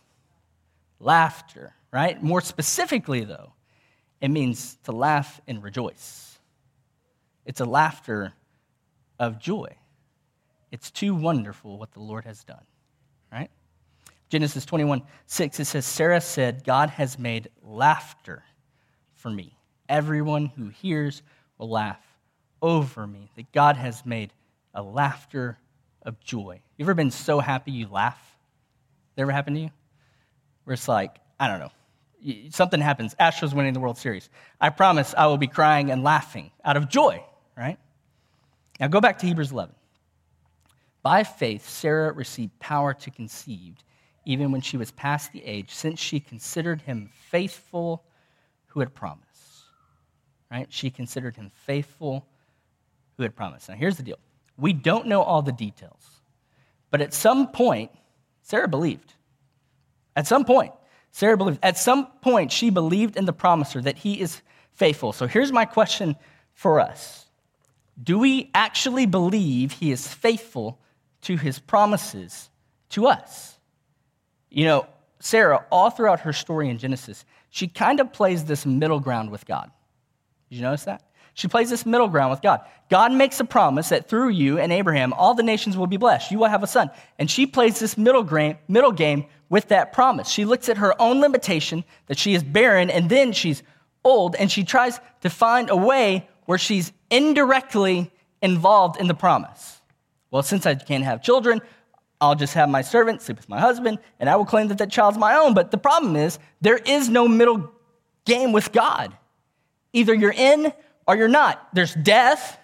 Laughter, 1.00 1.74
right? 1.92 2.22
More 2.22 2.42
specifically, 2.42 3.24
though, 3.24 3.54
it 4.22 4.30
means 4.30 4.78
to 4.84 4.92
laugh 4.92 5.40
and 5.48 5.64
rejoice. 5.64 6.40
It's 7.46 7.62
a 7.62 7.66
laughter 7.66 8.34
of 9.20 9.40
joy. 9.40 9.76
It's 10.72 10.92
too 10.92 11.16
wonderful 11.16 11.78
what 11.78 11.94
the 11.94 12.00
Lord 12.00 12.26
has 12.26 12.44
done, 12.44 12.64
right? 13.32 13.50
Genesis 14.30 14.66
21 14.66 15.02
6, 15.26 15.60
it 15.60 15.66
says, 15.66 15.86
Sarah 15.86 16.22
said, 16.22 16.64
God 16.64 16.90
has 16.92 17.18
made 17.18 17.50
laughter 17.64 18.44
for 19.14 19.30
me. 19.32 19.58
Everyone 19.88 20.46
who 20.46 20.70
hears 20.70 21.24
will 21.58 21.70
laugh 21.70 22.02
over 22.62 23.08
me. 23.08 23.32
That 23.36 23.52
God 23.52 23.76
has 23.76 24.06
made 24.06 24.32
a 24.74 24.84
laughter 24.84 25.58
of 26.04 26.20
joy. 26.20 26.62
You 26.78 26.86
ever 26.86 26.94
been 26.94 27.12
so 27.12 27.40
happy 27.40 27.72
you 27.72 27.88
laugh? 27.88 28.38
That 29.16 29.24
ever 29.24 29.32
happened 29.32 29.56
to 29.56 29.62
you? 29.64 29.72
Where 30.64 30.76
it's 30.76 30.88
like, 30.88 31.18
I 31.40 31.48
don't 31.48 31.60
know, 31.60 31.72
something 32.50 32.80
happens. 32.82 33.16
Astros 33.20 33.54
winning 33.54 33.74
the 33.74 33.80
World 33.80 33.98
Series. 33.98 34.30
I 34.60 34.70
promise 34.70 35.14
I 35.18 35.28
will 35.28 35.38
be 35.38 35.48
crying 35.48 35.92
and 35.92 36.04
laughing 36.04 36.52
out 36.66 36.78
of 36.78 36.90
joy, 36.90 37.24
right? 37.58 37.78
Now 38.80 38.88
go 38.88 39.02
back 39.02 39.20
to 39.20 39.26
Hebrews 39.26 39.52
11. 39.52 39.76
By 41.02 41.24
faith, 41.24 41.68
Sarah 41.68 42.12
received 42.12 42.58
power 42.60 42.94
to 42.94 43.12
conceive, 43.12 43.76
even 44.26 44.52
when 44.52 44.62
she 44.62 44.78
was 44.78 44.92
past 44.92 45.32
the 45.32 45.44
age, 45.46 45.72
since 45.72 46.00
she 46.00 46.20
considered 46.20 46.82
him 46.82 47.10
faithful 47.30 48.04
who 48.68 48.80
had 48.80 48.94
promised. 48.94 49.26
Right? 50.52 50.68
She 50.70 50.90
considered 50.90 51.36
him 51.36 51.52
faithful 51.66 52.28
who 53.18 53.24
had 53.24 53.36
promised. 53.36 53.70
Now, 53.70 53.76
here's 53.76 53.98
the 53.98 54.04
deal 54.04 54.18
we 54.58 54.74
don't 54.74 55.08
know 55.08 55.22
all 55.22 55.42
the 55.42 55.52
details, 55.52 56.22
but 56.92 57.02
at 57.02 57.14
some 57.14 57.52
point, 57.52 57.92
Sarah 58.42 58.68
believed. 58.68 59.14
At 60.16 60.28
some 60.28 60.44
point, 60.44 60.74
Sarah 61.12 61.38
believed. 61.38 61.60
At 61.64 61.78
some 61.78 62.08
point, 62.22 62.52
she 62.52 62.70
believed 62.70 63.18
in 63.18 63.26
the 63.26 63.34
promiser 63.34 63.82
that 63.82 63.98
he 63.98 64.22
is 64.22 64.42
faithful. 64.72 65.12
So 65.12 65.28
here's 65.28 65.52
my 65.52 65.66
question 65.66 66.16
for 66.54 66.80
us 66.80 67.28
Do 68.02 68.20
we 68.20 68.52
actually 68.54 69.06
believe 69.06 69.72
he 69.72 69.92
is 69.92 70.08
faithful 70.08 70.80
to 71.22 71.38
his 71.38 71.60
promises 71.60 72.50
to 72.90 73.08
us? 73.08 73.58
You 74.50 74.66
know, 74.66 74.88
Sarah, 75.20 75.66
all 75.72 75.90
throughout 75.90 76.22
her 76.22 76.34
story 76.34 76.70
in 76.70 76.78
Genesis, 76.78 77.26
she 77.50 77.68
kind 77.68 78.00
of 78.00 78.14
plays 78.14 78.46
this 78.46 78.66
middle 78.66 79.00
ground 79.00 79.32
with 79.32 79.46
God. 79.46 79.70
Did 80.50 80.58
you 80.58 80.62
notice 80.62 80.86
that? 80.86 81.04
She 81.40 81.48
plays 81.48 81.70
this 81.70 81.86
middle 81.86 82.10
ground 82.10 82.32
with 82.32 82.42
God. 82.42 82.60
God 82.90 83.14
makes 83.14 83.40
a 83.40 83.46
promise 83.46 83.90
that 83.90 84.10
through 84.10 84.30
you 84.30 84.60
and 84.60 84.74
Abraham, 84.74 85.14
all 85.14 85.34
the 85.34 85.42
nations 85.42 85.78
will 85.78 85.88
be 85.88 85.96
blessed. 85.96 86.32
You 86.32 86.40
will 86.40 86.50
have 86.50 86.64
a 86.64 86.68
son. 86.68 86.92
And 87.18 87.32
she 87.32 87.46
plays 87.46 87.80
this 87.80 87.98
middle, 87.98 88.24
gra- 88.24 88.60
middle 88.68 88.92
game 88.92 89.24
with 89.48 89.70
that 89.70 89.94
promise. 89.94 90.28
She 90.28 90.44
looks 90.44 90.68
at 90.68 90.80
her 90.80 91.02
own 91.02 91.22
limitation 91.22 91.86
that 92.08 92.18
she 92.18 92.34
is 92.34 92.44
barren 92.44 92.90
and 92.90 93.10
then 93.10 93.32
she's 93.32 93.64
old, 94.04 94.36
and 94.36 94.52
she 94.52 94.66
tries 94.66 95.00
to 95.22 95.30
find 95.30 95.70
a 95.70 95.78
way 95.78 96.28
where 96.46 96.58
she's 96.58 96.92
indirectly 97.10 98.12
involved 98.42 99.00
in 99.00 99.08
the 99.08 99.14
promise. 99.14 99.80
Well, 100.32 100.44
since 100.44 100.66
I 100.66 100.76
can't 100.76 101.06
have 101.06 101.24
children, 101.24 101.62
I'll 102.20 102.36
just 102.36 102.54
have 102.54 102.68
my 102.68 102.82
servant 102.82 103.22
sleep 103.22 103.38
with 103.38 103.48
my 103.48 103.62
husband, 103.62 104.00
and 104.20 104.30
I 104.30 104.36
will 104.36 104.46
claim 104.46 104.68
that 104.68 104.78
that 104.80 104.92
child's 104.92 105.18
my 105.18 105.36
own. 105.36 105.54
But 105.54 105.72
the 105.72 105.78
problem 105.78 106.18
is, 106.18 106.38
there 106.60 106.78
is 106.78 107.08
no 107.08 107.30
middle 107.30 107.72
game 108.26 108.52
with 108.52 108.74
God. 108.74 109.16
Either 109.94 110.14
you're 110.14 110.34
in 110.34 110.74
or 111.10 111.16
you're 111.16 111.28
not. 111.28 111.68
There's 111.74 111.96
death 111.96 112.60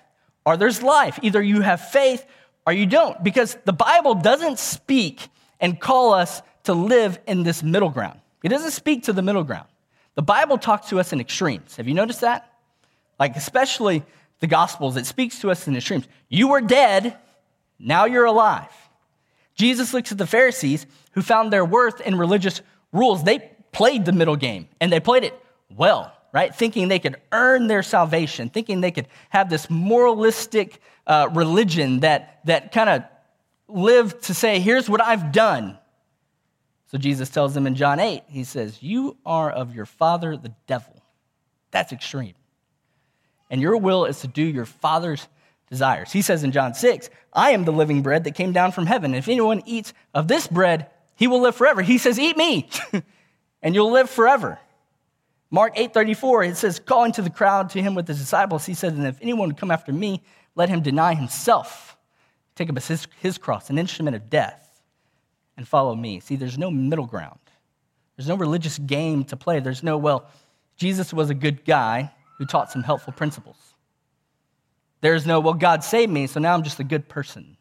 or 0.45 0.55
there's 0.55 0.83
life. 0.83 1.17
Either 1.23 1.41
you 1.41 1.61
have 1.61 1.89
faith 1.89 2.23
or 2.67 2.73
you 2.73 2.85
don't, 2.85 3.23
because 3.23 3.57
the 3.65 3.73
Bible 3.73 4.13
doesn't 4.13 4.59
speak 4.59 5.29
and 5.59 5.79
call 5.79 6.13
us 6.13 6.43
to 6.65 6.75
live 6.75 7.17
in 7.25 7.41
this 7.41 7.63
middle 7.63 7.89
ground. 7.89 8.19
It 8.43 8.49
doesn't 8.49 8.71
speak 8.71 9.05
to 9.05 9.13
the 9.13 9.23
middle 9.23 9.43
ground. 9.43 9.65
The 10.13 10.21
Bible 10.21 10.59
talks 10.59 10.89
to 10.89 10.99
us 10.99 11.11
in 11.11 11.19
extremes. 11.19 11.75
Have 11.77 11.87
you 11.87 11.95
noticed 11.95 12.21
that? 12.21 12.53
Like, 13.19 13.35
especially 13.35 14.03
the 14.41 14.47
Gospels, 14.47 14.95
it 14.95 15.07
speaks 15.07 15.39
to 15.39 15.49
us 15.49 15.67
in 15.67 15.75
extremes. 15.75 16.07
You 16.29 16.49
were 16.49 16.61
dead, 16.61 17.17
now 17.79 18.05
you're 18.05 18.25
alive. 18.25 18.69
Jesus 19.55 19.91
looks 19.91 20.11
at 20.11 20.19
the 20.19 20.27
Pharisees 20.27 20.85
who 21.13 21.23
found 21.23 21.51
their 21.51 21.65
worth 21.65 21.99
in 21.99 22.15
religious 22.15 22.61
rules. 22.93 23.23
They 23.23 23.39
played 23.71 24.05
the 24.05 24.11
middle 24.11 24.35
game, 24.35 24.67
and 24.79 24.91
they 24.91 24.99
played 24.99 25.23
it 25.23 25.33
well, 25.75 26.14
right? 26.35 26.53
Thinking 26.53 26.89
they 26.89 26.99
could 26.99 27.15
earn 27.31 27.67
their 27.67 27.81
salvation, 27.81 28.49
thinking 28.49 28.81
they 28.81 28.91
could 28.91 29.07
have 29.29 29.49
this 29.49 29.69
moralistic 29.69 30.81
uh, 31.07 31.29
religion 31.33 32.01
that, 32.01 32.41
that 32.43 32.73
kind 32.73 32.89
of 32.89 33.03
lived 33.69 34.23
to 34.23 34.33
say, 34.33 34.59
here's 34.59 34.89
what 34.89 34.99
I've 34.99 35.31
done. 35.31 35.77
So 36.87 36.97
Jesus 36.97 37.29
tells 37.29 37.53
them 37.53 37.65
in 37.65 37.75
John 37.75 38.01
8, 38.01 38.23
he 38.27 38.43
says, 38.43 38.83
You 38.83 39.15
are 39.25 39.49
of 39.49 39.73
your 39.73 39.85
father, 39.85 40.35
the 40.35 40.53
devil. 40.67 41.01
That's 41.71 41.93
extreme. 41.93 42.35
And 43.49 43.61
your 43.61 43.77
will 43.77 44.03
is 44.03 44.19
to 44.19 44.27
do 44.27 44.43
your 44.43 44.65
father's 44.65 45.29
desires. 45.69 46.11
He 46.11 46.21
says 46.21 46.43
in 46.43 46.51
John 46.51 46.73
6, 46.73 47.09
I 47.31 47.51
am 47.51 47.63
the 47.63 47.71
living 47.71 48.01
bread 48.01 48.25
that 48.25 48.35
came 48.35 48.51
down 48.51 48.73
from 48.73 48.87
heaven. 48.87 49.15
If 49.15 49.29
anyone 49.29 49.63
eats 49.65 49.93
of 50.13 50.27
this 50.27 50.47
bread, 50.47 50.89
he 51.15 51.27
will 51.27 51.39
live 51.39 51.55
forever. 51.55 51.81
He 51.81 51.97
says, 51.97 52.19
Eat 52.19 52.35
me, 52.35 52.67
and 53.61 53.73
you'll 53.73 53.91
live 53.91 54.09
forever. 54.09 54.59
Mark 55.51 55.75
8:34, 55.75 56.49
it 56.49 56.57
says, 56.57 56.79
calling 56.79 57.11
to 57.13 57.21
the 57.21 57.29
crowd 57.29 57.69
to 57.71 57.81
him 57.81 57.95
with 57.95 58.07
his 58.07 58.19
disciples, 58.19 58.65
he 58.65 58.73
said, 58.73 58.93
And 58.93 59.05
if 59.05 59.17
anyone 59.21 59.47
would 59.49 59.57
come 59.57 59.71
after 59.71 59.93
me, 59.93 60.23
let 60.55 60.69
him 60.69 60.81
deny 60.81 61.13
himself, 61.13 61.97
take 62.55 62.69
up 62.69 62.81
his, 62.81 63.07
his 63.19 63.37
cross, 63.37 63.69
an 63.69 63.77
instrument 63.77 64.15
of 64.15 64.29
death, 64.29 64.81
and 65.57 65.67
follow 65.67 65.95
me. 65.95 66.19
See, 66.19 66.35
there's 66.35 66.57
no 66.57 66.71
middle 66.71 67.05
ground. 67.05 67.39
There's 68.15 68.27
no 68.27 68.35
religious 68.35 68.77
game 68.79 69.23
to 69.25 69.37
play. 69.37 69.59
There's 69.59 69.83
no, 69.83 69.97
well, 69.97 70.27
Jesus 70.77 71.13
was 71.13 71.29
a 71.29 71.33
good 71.33 71.65
guy 71.65 72.11
who 72.37 72.45
taught 72.45 72.71
some 72.71 72.83
helpful 72.83 73.13
principles. 73.13 73.57
There's 75.01 75.25
no, 75.25 75.39
well, 75.39 75.53
God 75.53 75.83
saved 75.83 76.11
me, 76.11 76.27
so 76.27 76.39
now 76.39 76.53
I'm 76.53 76.63
just 76.63 76.79
a 76.79 76.83
good 76.83 77.07
person. 77.07 77.57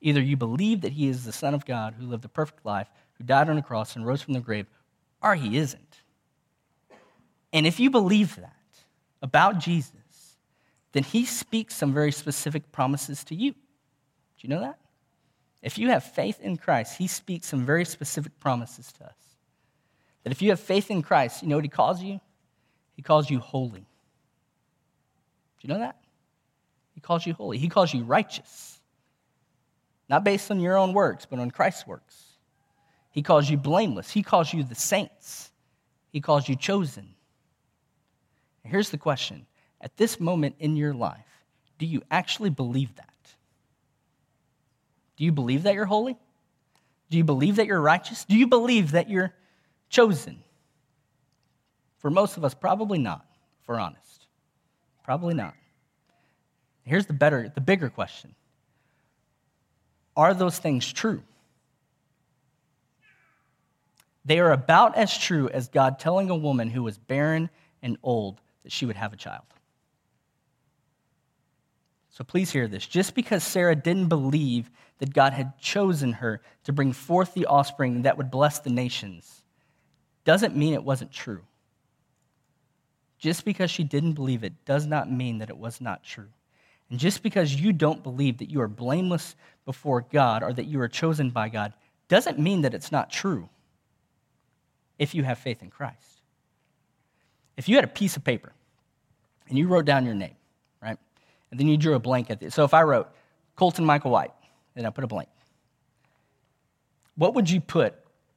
Either 0.00 0.20
you 0.20 0.36
believe 0.36 0.82
that 0.82 0.92
he 0.92 1.08
is 1.08 1.24
the 1.24 1.32
Son 1.32 1.54
of 1.54 1.64
God 1.64 1.94
who 1.98 2.06
lived 2.06 2.24
a 2.24 2.28
perfect 2.28 2.64
life, 2.64 2.88
who 3.18 3.24
died 3.24 3.48
on 3.48 3.58
a 3.58 3.62
cross 3.62 3.96
and 3.96 4.06
rose 4.06 4.22
from 4.22 4.34
the 4.34 4.40
grave, 4.40 4.66
or 5.22 5.34
he 5.34 5.56
isn't. 5.56 5.83
And 7.54 7.66
if 7.66 7.78
you 7.80 7.88
believe 7.88 8.36
that 8.36 8.52
about 9.22 9.60
Jesus, 9.60 10.36
then 10.92 11.04
he 11.04 11.24
speaks 11.24 11.74
some 11.74 11.94
very 11.94 12.12
specific 12.12 12.70
promises 12.72 13.24
to 13.24 13.34
you. 13.34 13.52
Do 13.52 13.58
you 14.40 14.48
know 14.48 14.60
that? 14.60 14.78
If 15.62 15.78
you 15.78 15.88
have 15.88 16.04
faith 16.04 16.40
in 16.40 16.58
Christ, 16.58 16.98
he 16.98 17.06
speaks 17.06 17.46
some 17.46 17.64
very 17.64 17.84
specific 17.86 18.38
promises 18.40 18.92
to 18.98 19.04
us. 19.06 19.16
That 20.24 20.32
if 20.32 20.42
you 20.42 20.50
have 20.50 20.60
faith 20.60 20.90
in 20.90 21.00
Christ, 21.00 21.42
you 21.42 21.48
know 21.48 21.56
what 21.56 21.64
he 21.64 21.70
calls 21.70 22.02
you? 22.02 22.20
He 22.96 23.02
calls 23.02 23.30
you 23.30 23.38
holy. 23.38 23.80
Do 23.80 23.86
you 25.62 25.68
know 25.72 25.78
that? 25.78 25.96
He 26.94 27.00
calls 27.00 27.24
you 27.24 27.34
holy. 27.34 27.58
He 27.58 27.68
calls 27.68 27.94
you 27.94 28.02
righteous. 28.02 28.80
Not 30.08 30.24
based 30.24 30.50
on 30.50 30.60
your 30.60 30.76
own 30.76 30.92
works, 30.92 31.24
but 31.24 31.38
on 31.38 31.50
Christ's 31.50 31.86
works. 31.86 32.24
He 33.10 33.22
calls 33.22 33.48
you 33.48 33.56
blameless. 33.56 34.10
He 34.10 34.22
calls 34.22 34.52
you 34.52 34.64
the 34.64 34.74
saints. 34.74 35.52
He 36.10 36.20
calls 36.20 36.48
you 36.48 36.56
chosen. 36.56 37.13
Here's 38.64 38.90
the 38.90 38.98
question 38.98 39.46
At 39.80 39.96
this 39.96 40.18
moment 40.18 40.56
in 40.58 40.76
your 40.76 40.94
life, 40.94 41.44
do 41.78 41.86
you 41.86 42.02
actually 42.10 42.50
believe 42.50 42.94
that? 42.96 43.08
Do 45.16 45.24
you 45.24 45.32
believe 45.32 45.64
that 45.64 45.74
you're 45.74 45.84
holy? 45.84 46.16
Do 47.10 47.18
you 47.18 47.24
believe 47.24 47.56
that 47.56 47.66
you're 47.66 47.80
righteous? 47.80 48.24
Do 48.24 48.36
you 48.36 48.46
believe 48.46 48.92
that 48.92 49.08
you're 49.08 49.32
chosen? 49.88 50.42
For 51.98 52.10
most 52.10 52.36
of 52.36 52.44
us, 52.44 52.54
probably 52.54 52.98
not, 52.98 53.24
if 53.62 53.68
we're 53.68 53.78
honest. 53.78 54.26
Probably 55.04 55.34
not. 55.34 55.54
Here's 56.84 57.06
the 57.06 57.12
better, 57.12 57.50
the 57.54 57.60
bigger 57.60 57.88
question. 57.88 58.34
Are 60.16 60.34
those 60.34 60.58
things 60.58 60.92
true? 60.92 61.22
They 64.24 64.40
are 64.40 64.52
about 64.52 64.96
as 64.96 65.16
true 65.16 65.48
as 65.48 65.68
God 65.68 65.98
telling 65.98 66.30
a 66.30 66.36
woman 66.36 66.68
who 66.68 66.82
was 66.82 66.98
barren 66.98 67.50
and 67.82 67.98
old 68.02 68.40
that 68.64 68.72
she 68.72 68.86
would 68.86 68.96
have 68.96 69.12
a 69.12 69.16
child. 69.16 69.44
So 72.10 72.24
please 72.24 72.50
hear 72.50 72.68
this. 72.68 72.86
Just 72.86 73.14
because 73.14 73.42
Sarah 73.42 73.74
didn't 73.74 74.08
believe 74.08 74.70
that 74.98 75.12
God 75.12 75.32
had 75.32 75.58
chosen 75.58 76.12
her 76.12 76.40
to 76.64 76.72
bring 76.72 76.92
forth 76.92 77.34
the 77.34 77.46
offspring 77.46 78.02
that 78.02 78.16
would 78.16 78.30
bless 78.30 78.60
the 78.60 78.70
nations 78.70 79.42
doesn't 80.24 80.56
mean 80.56 80.74
it 80.74 80.84
wasn't 80.84 81.12
true. 81.12 81.42
Just 83.18 83.44
because 83.44 83.70
she 83.70 83.84
didn't 83.84 84.12
believe 84.12 84.44
it 84.44 84.64
does 84.64 84.86
not 84.86 85.10
mean 85.10 85.38
that 85.38 85.50
it 85.50 85.56
was 85.56 85.80
not 85.80 86.04
true. 86.04 86.28
And 86.90 87.00
just 87.00 87.22
because 87.22 87.54
you 87.54 87.72
don't 87.72 88.02
believe 88.02 88.38
that 88.38 88.50
you 88.50 88.60
are 88.60 88.68
blameless 88.68 89.34
before 89.64 90.06
God 90.12 90.42
or 90.42 90.52
that 90.52 90.66
you 90.66 90.80
are 90.80 90.88
chosen 90.88 91.30
by 91.30 91.48
God 91.48 91.72
doesn't 92.08 92.38
mean 92.38 92.62
that 92.62 92.74
it's 92.74 92.92
not 92.92 93.10
true 93.10 93.48
if 94.98 95.14
you 95.14 95.24
have 95.24 95.38
faith 95.38 95.62
in 95.62 95.70
Christ. 95.70 96.13
If 97.56 97.68
you 97.68 97.76
had 97.76 97.84
a 97.84 97.88
piece 97.88 98.16
of 98.16 98.24
paper 98.24 98.52
and 99.48 99.56
you 99.58 99.68
wrote 99.68 99.84
down 99.84 100.04
your 100.04 100.14
name, 100.14 100.34
right? 100.82 100.98
And 101.50 101.60
then 101.60 101.68
you 101.68 101.76
drew 101.76 101.94
a 101.94 101.98
blank 101.98 102.30
at 102.30 102.40
the 102.40 102.50
So 102.50 102.64
if 102.64 102.74
I 102.74 102.82
wrote 102.82 103.08
Colton 103.56 103.84
Michael 103.84 104.10
White, 104.10 104.32
then 104.74 104.86
I 104.86 104.90
put 104.90 105.04
a 105.04 105.06
blank. 105.06 105.28
What 107.16 107.34
would 107.34 107.48
you 107.48 107.60
put 107.60 107.94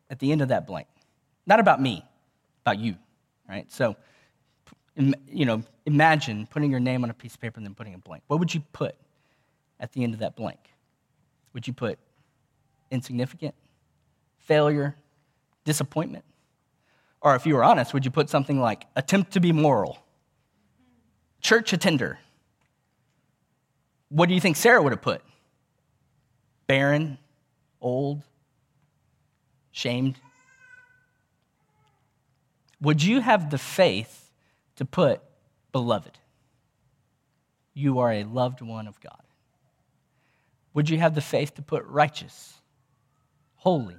at 0.10 0.20
the 0.20 0.32
end 0.32 0.42
of 0.42 0.50
that 0.50 0.68
blank? 0.68 0.88
Not 1.48 1.60
about 1.60 1.82
me, 1.82 2.06
about 2.62 2.78
you, 2.78 2.96
right? 3.50 3.72
So, 3.72 3.96
you 4.96 5.46
know, 5.46 5.64
imagine 5.86 6.48
putting 6.52 6.70
your 6.70 6.80
name 6.80 7.04
on 7.04 7.10
a 7.10 7.14
piece 7.14 7.34
of 7.34 7.42
paper 7.42 7.58
and 7.58 7.66
then 7.66 7.74
putting 7.74 7.94
a 7.94 7.98
blank. 7.98 8.24
What 8.28 8.40
would 8.40 8.54
you 8.54 8.62
put 8.74 8.96
at 9.80 9.94
the 9.94 10.04
end 10.04 10.14
of 10.14 10.20
that 10.20 10.36
blank? 10.36 10.60
Would 11.54 11.68
you 11.68 11.74
put 11.74 11.98
insignificant, 12.92 13.56
failure, 14.40 14.96
disappointment? 15.66 16.24
Or 17.22 17.36
if 17.36 17.46
you 17.46 17.56
were 17.56 17.64
honest, 17.64 17.94
would 17.94 18.06
you 18.06 18.12
put 18.12 18.30
something 18.30 18.60
like 18.60 18.86
attempt 18.96 19.32
to 19.34 19.40
be 19.40 19.52
moral, 19.52 19.98
church 21.42 21.74
attender? 21.74 22.20
What 24.10 24.30
do 24.30 24.36
you 24.36 24.42
think 24.42 24.56
Sarah 24.56 24.82
would 24.82 24.94
have 24.94 25.02
put? 25.02 25.22
Barren, 26.68 27.18
old, 27.82 28.24
shamed? 29.72 30.18
Would 32.82 33.04
you 33.04 33.22
have 33.22 33.50
the 33.50 33.58
faith 33.58 34.32
to 34.76 34.86
put 34.86 35.22
beloved? 35.72 36.20
You 37.74 38.00
are 38.00 38.12
a 38.12 38.24
loved 38.24 38.62
one 38.62 38.88
of 38.88 39.00
God. 39.02 39.22
Would 40.74 40.90
you 40.90 41.00
have 41.00 41.16
the 41.16 41.22
faith 41.22 41.56
to 41.56 41.62
put 41.62 41.84
righteous, 41.86 42.54
holy, 43.56 43.98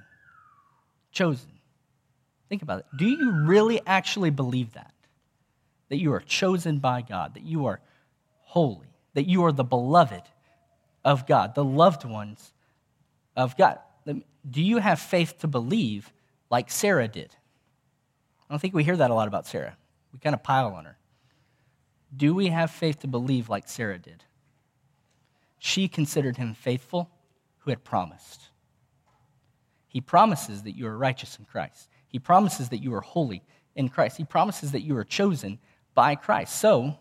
chosen? 1.10 1.57
Think 2.48 2.62
about 2.62 2.80
it. 2.80 2.86
Do 2.96 3.06
you 3.06 3.30
really 3.30 3.80
actually 3.86 4.30
believe 4.30 4.72
that? 4.74 4.92
That 5.88 5.98
you 5.98 6.12
are 6.12 6.20
chosen 6.20 6.78
by 6.78 7.02
God, 7.02 7.34
that 7.34 7.44
you 7.44 7.66
are 7.66 7.80
holy, 8.40 8.88
that 9.14 9.28
you 9.28 9.44
are 9.44 9.52
the 9.52 9.64
beloved 9.64 10.22
of 11.04 11.26
God, 11.26 11.54
the 11.54 11.64
loved 11.64 12.04
ones 12.04 12.52
of 13.36 13.56
God. 13.56 13.78
Do 14.50 14.62
you 14.62 14.78
have 14.78 14.98
faith 14.98 15.38
to 15.40 15.48
believe 15.48 16.12
like 16.50 16.70
Sarah 16.70 17.08
did? 17.08 17.34
I 18.48 18.52
don't 18.52 18.58
think 18.58 18.74
we 18.74 18.84
hear 18.84 18.96
that 18.96 19.10
a 19.10 19.14
lot 19.14 19.28
about 19.28 19.46
Sarah. 19.46 19.76
We 20.12 20.18
kind 20.18 20.34
of 20.34 20.42
pile 20.42 20.68
on 20.68 20.86
her. 20.86 20.96
Do 22.16 22.34
we 22.34 22.48
have 22.48 22.70
faith 22.70 23.00
to 23.00 23.06
believe 23.06 23.50
like 23.50 23.68
Sarah 23.68 23.98
did? 23.98 24.24
She 25.58 25.88
considered 25.88 26.38
him 26.38 26.54
faithful 26.54 27.10
who 27.58 27.70
had 27.70 27.84
promised. 27.84 28.48
He 29.88 30.00
promises 30.00 30.62
that 30.62 30.76
you 30.76 30.86
are 30.86 30.96
righteous 30.96 31.38
in 31.38 31.44
Christ. 31.44 31.90
He 32.08 32.18
promises 32.18 32.70
that 32.70 32.78
you 32.78 32.94
are 32.94 33.00
holy 33.00 33.42
in 33.74 33.88
Christ. 33.88 34.16
He 34.16 34.24
promises 34.24 34.72
that 34.72 34.82
you 34.82 34.96
are 34.96 35.04
chosen 35.04 35.58
by 35.94 36.14
Christ. 36.14 36.58
So, 36.58 36.96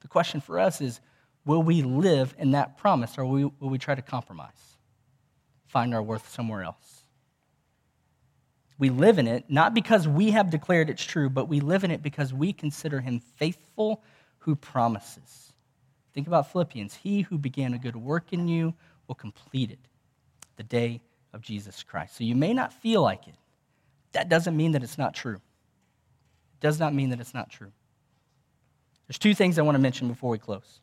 the 0.00 0.08
question 0.08 0.40
for 0.40 0.58
us 0.58 0.80
is 0.80 1.00
will 1.44 1.62
we 1.62 1.82
live 1.82 2.34
in 2.38 2.52
that 2.52 2.76
promise 2.76 3.18
or 3.18 3.24
will 3.24 3.52
we, 3.60 3.78
try 3.78 3.94
to 3.94 4.02
compromise? 4.02 4.76
Find 5.66 5.94
our 5.94 6.02
worth 6.02 6.28
somewhere 6.28 6.62
else? 6.62 7.04
We 8.78 8.88
live 8.88 9.18
in 9.18 9.26
it 9.26 9.44
not 9.48 9.74
because 9.74 10.08
we 10.08 10.30
have 10.30 10.50
declared 10.50 10.90
it's 10.90 11.04
true, 11.04 11.28
but 11.28 11.48
we 11.48 11.60
live 11.60 11.84
in 11.84 11.90
it 11.90 12.02
because 12.02 12.32
we 12.32 12.52
consider 12.52 13.00
him 13.00 13.20
faithful 13.20 14.02
who 14.38 14.56
promises. 14.56 15.52
Think 16.14 16.26
about 16.26 16.50
Philippians. 16.50 16.94
He 16.94 17.22
who 17.22 17.38
began 17.38 17.74
a 17.74 17.78
good 17.78 17.96
work 17.96 18.32
in 18.32 18.48
you 18.48 18.74
will 19.06 19.14
complete 19.14 19.70
it 19.70 19.78
the 20.56 20.62
day 20.62 21.02
of 21.32 21.42
Jesus 21.42 21.82
Christ. 21.82 22.16
So 22.16 22.24
you 22.24 22.34
may 22.34 22.52
not 22.52 22.72
feel 22.72 23.02
like 23.02 23.28
it. 23.28 23.34
That 24.12 24.28
doesn't 24.28 24.56
mean 24.56 24.72
that 24.72 24.82
it's 24.82 24.98
not 24.98 25.14
true. 25.14 25.36
It 25.36 26.60
does 26.60 26.78
not 26.78 26.94
mean 26.94 27.10
that 27.10 27.20
it's 27.20 27.34
not 27.34 27.50
true. 27.50 27.72
There's 29.06 29.18
two 29.18 29.34
things 29.34 29.58
I 29.58 29.62
want 29.62 29.74
to 29.74 29.80
mention 29.80 30.08
before 30.08 30.30
we 30.30 30.38
close. 30.38 30.80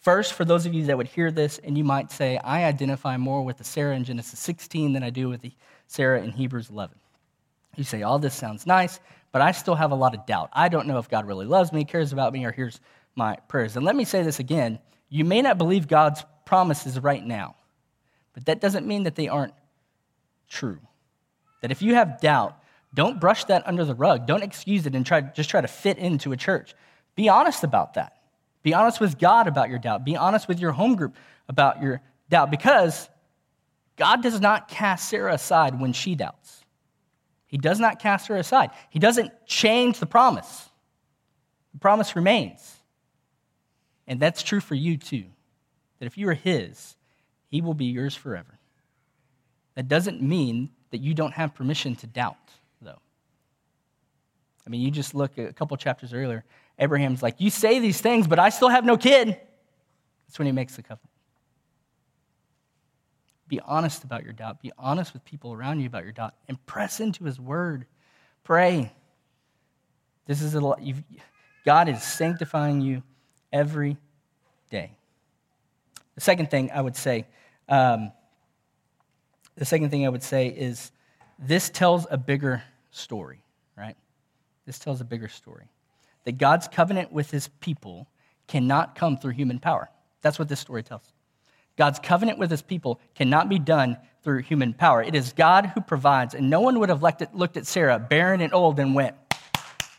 First, 0.00 0.32
for 0.32 0.46
those 0.46 0.64
of 0.64 0.72
you 0.72 0.86
that 0.86 0.96
would 0.96 1.08
hear 1.08 1.30
this 1.30 1.58
and 1.58 1.76
you 1.76 1.84
might 1.84 2.10
say, 2.10 2.38
I 2.38 2.64
identify 2.64 3.18
more 3.18 3.44
with 3.44 3.58
the 3.58 3.64
Sarah 3.64 3.94
in 3.94 4.04
Genesis 4.04 4.40
16 4.40 4.94
than 4.94 5.02
I 5.02 5.10
do 5.10 5.28
with 5.28 5.42
the 5.42 5.52
Sarah 5.86 6.22
in 6.22 6.30
Hebrews 6.32 6.70
11. 6.70 6.98
You 7.76 7.84
say, 7.84 8.02
All 8.02 8.18
this 8.18 8.34
sounds 8.34 8.66
nice, 8.66 8.98
but 9.30 9.42
I 9.42 9.52
still 9.52 9.74
have 9.74 9.90
a 9.90 9.94
lot 9.94 10.14
of 10.14 10.24
doubt. 10.24 10.48
I 10.52 10.68
don't 10.68 10.86
know 10.86 10.98
if 10.98 11.10
God 11.10 11.26
really 11.26 11.46
loves 11.46 11.72
me, 11.72 11.84
cares 11.84 12.12
about 12.12 12.32
me, 12.32 12.44
or 12.46 12.52
hears 12.52 12.80
my 13.14 13.36
prayers. 13.48 13.76
And 13.76 13.84
let 13.84 13.94
me 13.94 14.04
say 14.04 14.22
this 14.22 14.38
again 14.38 14.78
you 15.10 15.24
may 15.24 15.42
not 15.42 15.58
believe 15.58 15.88
God's 15.88 16.24
promises 16.46 16.98
right 16.98 17.24
now, 17.24 17.56
but 18.32 18.46
that 18.46 18.60
doesn't 18.60 18.86
mean 18.86 19.02
that 19.02 19.16
they 19.16 19.28
aren't 19.28 19.54
true. 20.48 20.78
That 21.60 21.70
if 21.70 21.82
you 21.82 21.94
have 21.94 22.20
doubt, 22.20 22.56
don't 22.92 23.20
brush 23.20 23.44
that 23.44 23.66
under 23.66 23.84
the 23.84 23.94
rug. 23.94 24.26
Don't 24.26 24.42
excuse 24.42 24.86
it 24.86 24.94
and 24.94 25.06
try, 25.06 25.20
just 25.20 25.50
try 25.50 25.60
to 25.60 25.68
fit 25.68 25.98
into 25.98 26.32
a 26.32 26.36
church. 26.36 26.74
Be 27.14 27.28
honest 27.28 27.64
about 27.64 27.94
that. 27.94 28.14
Be 28.62 28.74
honest 28.74 29.00
with 29.00 29.18
God 29.18 29.46
about 29.46 29.70
your 29.70 29.78
doubt. 29.78 30.04
Be 30.04 30.16
honest 30.16 30.48
with 30.48 30.60
your 30.60 30.72
home 30.72 30.96
group 30.96 31.16
about 31.48 31.82
your 31.82 32.00
doubt 32.28 32.50
because 32.50 33.08
God 33.96 34.22
does 34.22 34.40
not 34.40 34.68
cast 34.68 35.08
Sarah 35.08 35.34
aside 35.34 35.80
when 35.80 35.92
she 35.92 36.14
doubts. 36.14 36.64
He 37.46 37.58
does 37.58 37.80
not 37.80 37.98
cast 37.98 38.28
her 38.28 38.36
aside. 38.36 38.70
He 38.90 38.98
doesn't 38.98 39.32
change 39.46 39.98
the 39.98 40.06
promise. 40.06 40.68
The 41.72 41.80
promise 41.80 42.14
remains. 42.16 42.76
And 44.06 44.20
that's 44.20 44.42
true 44.42 44.60
for 44.60 44.74
you 44.74 44.96
too. 44.96 45.24
That 45.98 46.06
if 46.06 46.16
you 46.16 46.28
are 46.28 46.34
His, 46.34 46.96
He 47.48 47.60
will 47.60 47.74
be 47.74 47.86
yours 47.86 48.14
forever. 48.14 48.58
That 49.74 49.88
doesn't 49.88 50.22
mean 50.22 50.70
that 50.90 50.98
you 50.98 51.14
don't 51.14 51.32
have 51.32 51.54
permission 51.54 51.94
to 51.96 52.06
doubt, 52.06 52.36
though. 52.82 52.98
I 54.66 54.70
mean, 54.70 54.80
you 54.80 54.90
just 54.90 55.14
look 55.14 55.38
a 55.38 55.52
couple 55.52 55.76
chapters 55.76 56.12
earlier. 56.12 56.44
Abraham's 56.78 57.22
like, 57.22 57.36
You 57.38 57.50
say 57.50 57.78
these 57.78 58.00
things, 58.00 58.26
but 58.26 58.38
I 58.38 58.48
still 58.48 58.68
have 58.68 58.84
no 58.84 58.96
kid. 58.96 59.38
That's 60.26 60.38
when 60.38 60.46
he 60.46 60.52
makes 60.52 60.76
the 60.76 60.82
covenant. 60.82 61.10
Be 63.48 63.60
honest 63.60 64.04
about 64.04 64.22
your 64.22 64.32
doubt. 64.32 64.62
Be 64.62 64.70
honest 64.78 65.12
with 65.12 65.24
people 65.24 65.52
around 65.52 65.80
you 65.80 65.86
about 65.86 66.04
your 66.04 66.12
doubt 66.12 66.34
and 66.46 66.64
press 66.66 67.00
into 67.00 67.24
his 67.24 67.40
word. 67.40 67.84
Pray. 68.44 68.92
This 70.26 70.40
is 70.40 70.54
a. 70.54 70.76
God 71.64 71.88
is 71.88 72.00
sanctifying 72.02 72.80
you 72.80 73.02
every 73.52 73.96
day. 74.70 74.92
The 76.14 76.20
second 76.20 76.50
thing 76.50 76.70
I 76.72 76.80
would 76.80 76.96
say, 76.96 77.26
um, 77.68 78.12
the 79.60 79.66
second 79.66 79.90
thing 79.90 80.06
I 80.06 80.08
would 80.08 80.22
say 80.22 80.46
is 80.46 80.90
this 81.38 81.68
tells 81.68 82.06
a 82.10 82.16
bigger 82.16 82.62
story, 82.92 83.42
right? 83.76 83.94
This 84.64 84.78
tells 84.78 85.02
a 85.02 85.04
bigger 85.04 85.28
story. 85.28 85.68
That 86.24 86.38
God's 86.38 86.66
covenant 86.66 87.12
with 87.12 87.30
his 87.30 87.48
people 87.60 88.08
cannot 88.48 88.94
come 88.94 89.18
through 89.18 89.32
human 89.32 89.58
power. 89.58 89.90
That's 90.22 90.38
what 90.38 90.48
this 90.48 90.60
story 90.60 90.82
tells. 90.82 91.12
God's 91.76 91.98
covenant 91.98 92.38
with 92.38 92.50
his 92.50 92.62
people 92.62 93.00
cannot 93.14 93.50
be 93.50 93.58
done 93.58 93.98
through 94.22 94.38
human 94.38 94.72
power. 94.72 95.02
It 95.02 95.14
is 95.14 95.34
God 95.34 95.66
who 95.66 95.82
provides, 95.82 96.32
and 96.32 96.48
no 96.48 96.62
one 96.62 96.78
would 96.78 96.88
have 96.88 97.02
looked 97.02 97.58
at 97.58 97.66
Sarah, 97.66 97.98
barren 97.98 98.40
and 98.40 98.54
old, 98.54 98.78
and 98.78 98.94
went, 98.94 99.14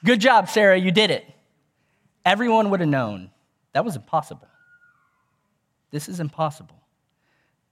Good 0.04 0.22
job, 0.22 0.50
Sarah, 0.50 0.76
you 0.76 0.90
did 0.90 1.12
it. 1.12 1.24
Everyone 2.26 2.72
would 2.72 2.80
have 2.80 2.90
known 2.90 3.30
that 3.74 3.86
was 3.86 3.96
impossible. 3.96 4.48
This 5.92 6.10
is 6.10 6.20
impossible. 6.20 6.82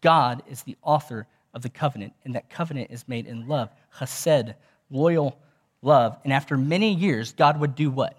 God 0.02 0.43
is 0.47 0.62
the 0.62 0.78
author 0.84 1.25
of 1.60 1.63
the 1.63 1.69
covenant, 1.69 2.13
and 2.24 2.36
that 2.36 2.50
covenant 2.50 2.89
is 2.89 3.06
made 3.08 3.28
in 3.28 3.45
love, 3.45 3.69
chesed, 3.98 4.56
loyal 4.89 5.38
love. 5.82 6.17
And 6.24 6.32
after 6.32 6.56
many 6.56 6.93
years, 6.93 7.34
God 7.34 7.60
would 7.60 7.76
do 7.76 7.91
what? 7.91 8.17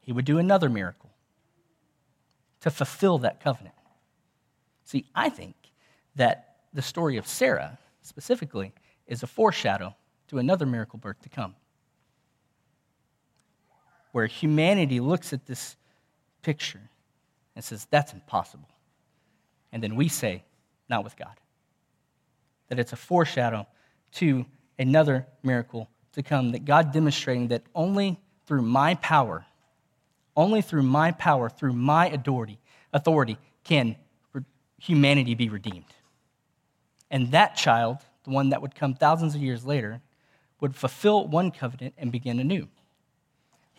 He 0.00 0.12
would 0.12 0.24
do 0.24 0.38
another 0.38 0.70
miracle 0.70 1.10
to 2.62 2.70
fulfill 2.70 3.18
that 3.18 3.42
covenant. 3.42 3.74
See, 4.86 5.04
I 5.14 5.28
think 5.28 5.54
that 6.16 6.56
the 6.72 6.80
story 6.80 7.18
of 7.18 7.26
Sarah, 7.26 7.78
specifically, 8.00 8.72
is 9.06 9.22
a 9.22 9.26
foreshadow 9.26 9.94
to 10.28 10.38
another 10.38 10.64
miracle 10.64 10.98
birth 10.98 11.20
to 11.22 11.28
come. 11.28 11.54
Where 14.12 14.26
humanity 14.26 15.00
looks 15.00 15.34
at 15.34 15.44
this 15.44 15.76
picture 16.40 16.80
and 17.54 17.62
says, 17.62 17.86
That's 17.90 18.14
impossible. 18.14 18.70
And 19.70 19.82
then 19.82 19.96
we 19.96 20.08
say, 20.08 20.44
Not 20.88 21.04
with 21.04 21.14
God 21.14 21.36
that 22.68 22.78
it's 22.78 22.92
a 22.92 22.96
foreshadow 22.96 23.66
to 24.12 24.46
another 24.78 25.26
miracle 25.42 25.88
to 26.12 26.22
come, 26.22 26.52
that 26.52 26.64
God 26.64 26.92
demonstrating 26.92 27.48
that 27.48 27.62
only 27.74 28.20
through 28.46 28.62
my 28.62 28.94
power, 28.96 29.44
only 30.36 30.62
through 30.62 30.82
my 30.82 31.12
power, 31.12 31.48
through 31.48 31.72
my 31.72 32.08
authority, 32.08 32.58
authority 32.92 33.38
can 33.64 33.96
humanity 34.78 35.34
be 35.34 35.48
redeemed. 35.48 35.84
And 37.10 37.32
that 37.32 37.56
child, 37.56 37.98
the 38.24 38.30
one 38.30 38.50
that 38.50 38.62
would 38.62 38.74
come 38.74 38.94
thousands 38.94 39.34
of 39.34 39.42
years 39.42 39.64
later, 39.64 40.00
would 40.60 40.74
fulfill 40.74 41.26
one 41.26 41.50
covenant 41.50 41.94
and 41.98 42.12
begin 42.12 42.38
a 42.38 42.44
new. 42.44 42.68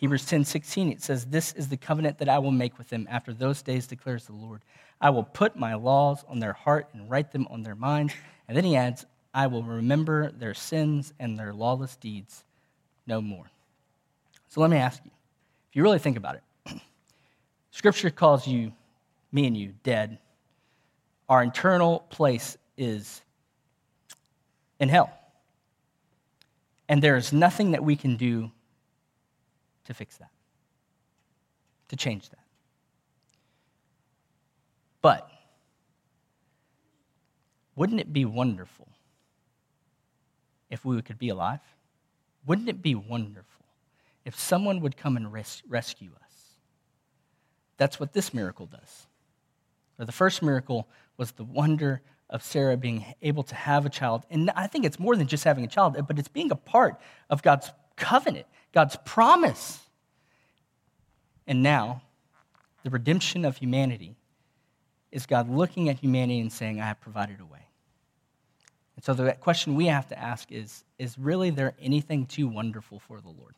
Hebrews 0.00 0.24
10 0.24 0.46
16, 0.46 0.92
it 0.92 1.02
says, 1.02 1.26
This 1.26 1.52
is 1.52 1.68
the 1.68 1.76
covenant 1.76 2.16
that 2.18 2.28
I 2.30 2.38
will 2.38 2.52
make 2.52 2.78
with 2.78 2.88
them 2.88 3.06
after 3.10 3.34
those 3.34 3.60
days, 3.60 3.86
declares 3.86 4.24
the 4.24 4.32
Lord. 4.32 4.62
I 4.98 5.10
will 5.10 5.24
put 5.24 5.56
my 5.56 5.74
laws 5.74 6.24
on 6.26 6.38
their 6.38 6.54
heart 6.54 6.88
and 6.94 7.10
write 7.10 7.32
them 7.32 7.46
on 7.50 7.62
their 7.62 7.74
minds. 7.74 8.14
And 8.48 8.56
then 8.56 8.64
he 8.64 8.76
adds, 8.76 9.04
I 9.34 9.46
will 9.46 9.62
remember 9.62 10.30
their 10.30 10.54
sins 10.54 11.12
and 11.20 11.38
their 11.38 11.52
lawless 11.52 11.96
deeds 11.96 12.44
no 13.06 13.20
more. 13.20 13.50
So 14.48 14.62
let 14.62 14.70
me 14.70 14.78
ask 14.78 15.04
you, 15.04 15.10
if 15.68 15.76
you 15.76 15.82
really 15.82 15.98
think 15.98 16.16
about 16.16 16.36
it, 16.36 16.80
Scripture 17.70 18.08
calls 18.08 18.46
you, 18.46 18.72
me 19.32 19.46
and 19.46 19.54
you, 19.54 19.74
dead. 19.82 20.16
Our 21.28 21.42
internal 21.42 22.06
place 22.08 22.56
is 22.78 23.20
in 24.78 24.88
hell. 24.88 25.12
And 26.88 27.02
there 27.02 27.18
is 27.18 27.34
nothing 27.34 27.72
that 27.72 27.84
we 27.84 27.96
can 27.96 28.16
do 28.16 28.50
to 29.90 29.94
fix 29.94 30.18
that, 30.18 30.30
to 31.88 31.96
change 31.96 32.30
that. 32.30 32.38
But 35.02 35.28
wouldn't 37.74 37.98
it 37.98 38.12
be 38.12 38.24
wonderful 38.24 38.86
if 40.70 40.84
we 40.84 41.02
could 41.02 41.18
be 41.18 41.30
alive? 41.30 41.58
Wouldn't 42.46 42.68
it 42.68 42.80
be 42.80 42.94
wonderful 42.94 43.66
if 44.24 44.38
someone 44.38 44.80
would 44.80 44.96
come 44.96 45.16
and 45.16 45.32
res- 45.32 45.64
rescue 45.68 46.10
us? 46.22 46.34
That's 47.76 47.98
what 47.98 48.12
this 48.12 48.32
miracle 48.32 48.66
does. 48.66 49.08
Or 49.98 50.04
the 50.04 50.12
first 50.12 50.40
miracle 50.40 50.86
was 51.16 51.32
the 51.32 51.42
wonder 51.42 52.00
of 52.28 52.44
Sarah 52.44 52.76
being 52.76 53.04
able 53.22 53.42
to 53.42 53.56
have 53.56 53.86
a 53.86 53.90
child. 53.90 54.22
And 54.30 54.50
I 54.50 54.68
think 54.68 54.84
it's 54.84 55.00
more 55.00 55.16
than 55.16 55.26
just 55.26 55.42
having 55.42 55.64
a 55.64 55.68
child, 55.68 55.96
but 56.06 56.16
it's 56.16 56.28
being 56.28 56.52
a 56.52 56.56
part 56.56 57.00
of 57.28 57.42
God's 57.42 57.72
covenant, 57.96 58.46
God's 58.72 58.96
promise. 59.04 59.80
And 61.46 61.62
now, 61.62 62.02
the 62.82 62.90
redemption 62.90 63.44
of 63.44 63.56
humanity 63.56 64.16
is 65.10 65.26
God 65.26 65.50
looking 65.50 65.88
at 65.88 65.98
humanity 65.98 66.40
and 66.40 66.52
saying, 66.52 66.80
I 66.80 66.86
have 66.86 67.00
provided 67.00 67.40
a 67.40 67.44
way. 67.44 67.66
And 68.96 69.04
so 69.04 69.14
the 69.14 69.32
question 69.32 69.74
we 69.74 69.86
have 69.86 70.08
to 70.08 70.18
ask 70.18 70.52
is 70.52 70.84
Is 70.98 71.18
really 71.18 71.50
there 71.50 71.74
anything 71.80 72.26
too 72.26 72.48
wonderful 72.48 72.98
for 73.00 73.20
the 73.20 73.28
Lord? 73.28 73.54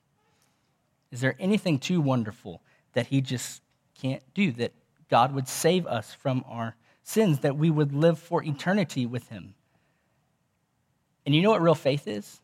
Is 1.10 1.20
there 1.20 1.36
anything 1.38 1.78
too 1.78 2.00
wonderful 2.00 2.62
that 2.94 3.08
He 3.08 3.20
just 3.20 3.62
can't 4.00 4.22
do, 4.34 4.52
that 4.52 4.72
God 5.10 5.34
would 5.34 5.48
save 5.48 5.86
us 5.86 6.14
from 6.14 6.44
our 6.48 6.76
sins, 7.02 7.40
that 7.40 7.56
we 7.56 7.70
would 7.70 7.92
live 7.92 8.18
for 8.18 8.42
eternity 8.42 9.04
with 9.04 9.28
Him? 9.28 9.54
And 11.26 11.34
you 11.34 11.42
know 11.42 11.50
what 11.50 11.62
real 11.62 11.74
faith 11.74 12.08
is? 12.08 12.40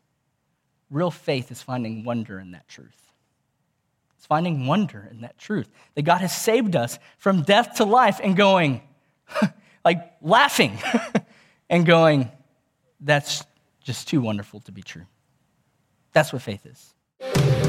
Real 0.89 1.11
faith 1.11 1.51
is 1.51 1.61
finding 1.61 2.03
wonder 2.03 2.39
in 2.39 2.51
that 2.51 2.67
truth. 2.67 3.13
It's 4.17 4.25
finding 4.25 4.67
wonder 4.67 5.07
in 5.11 5.21
that 5.21 5.37
truth 5.37 5.69
that 5.95 6.01
God 6.01 6.19
has 6.21 6.35
saved 6.35 6.75
us 6.75 6.99
from 7.17 7.43
death 7.43 7.75
to 7.75 7.85
life 7.85 8.19
and 8.21 8.35
going, 8.35 8.81
like 9.85 10.13
laughing 10.21 10.77
and 11.69 11.85
going, 11.85 12.31
that's 12.99 13.45
just 13.81 14.07
too 14.07 14.21
wonderful 14.21 14.59
to 14.61 14.71
be 14.71 14.81
true. 14.81 15.05
That's 16.11 16.33
what 16.33 16.41
faith 16.41 16.65
is. 16.65 17.68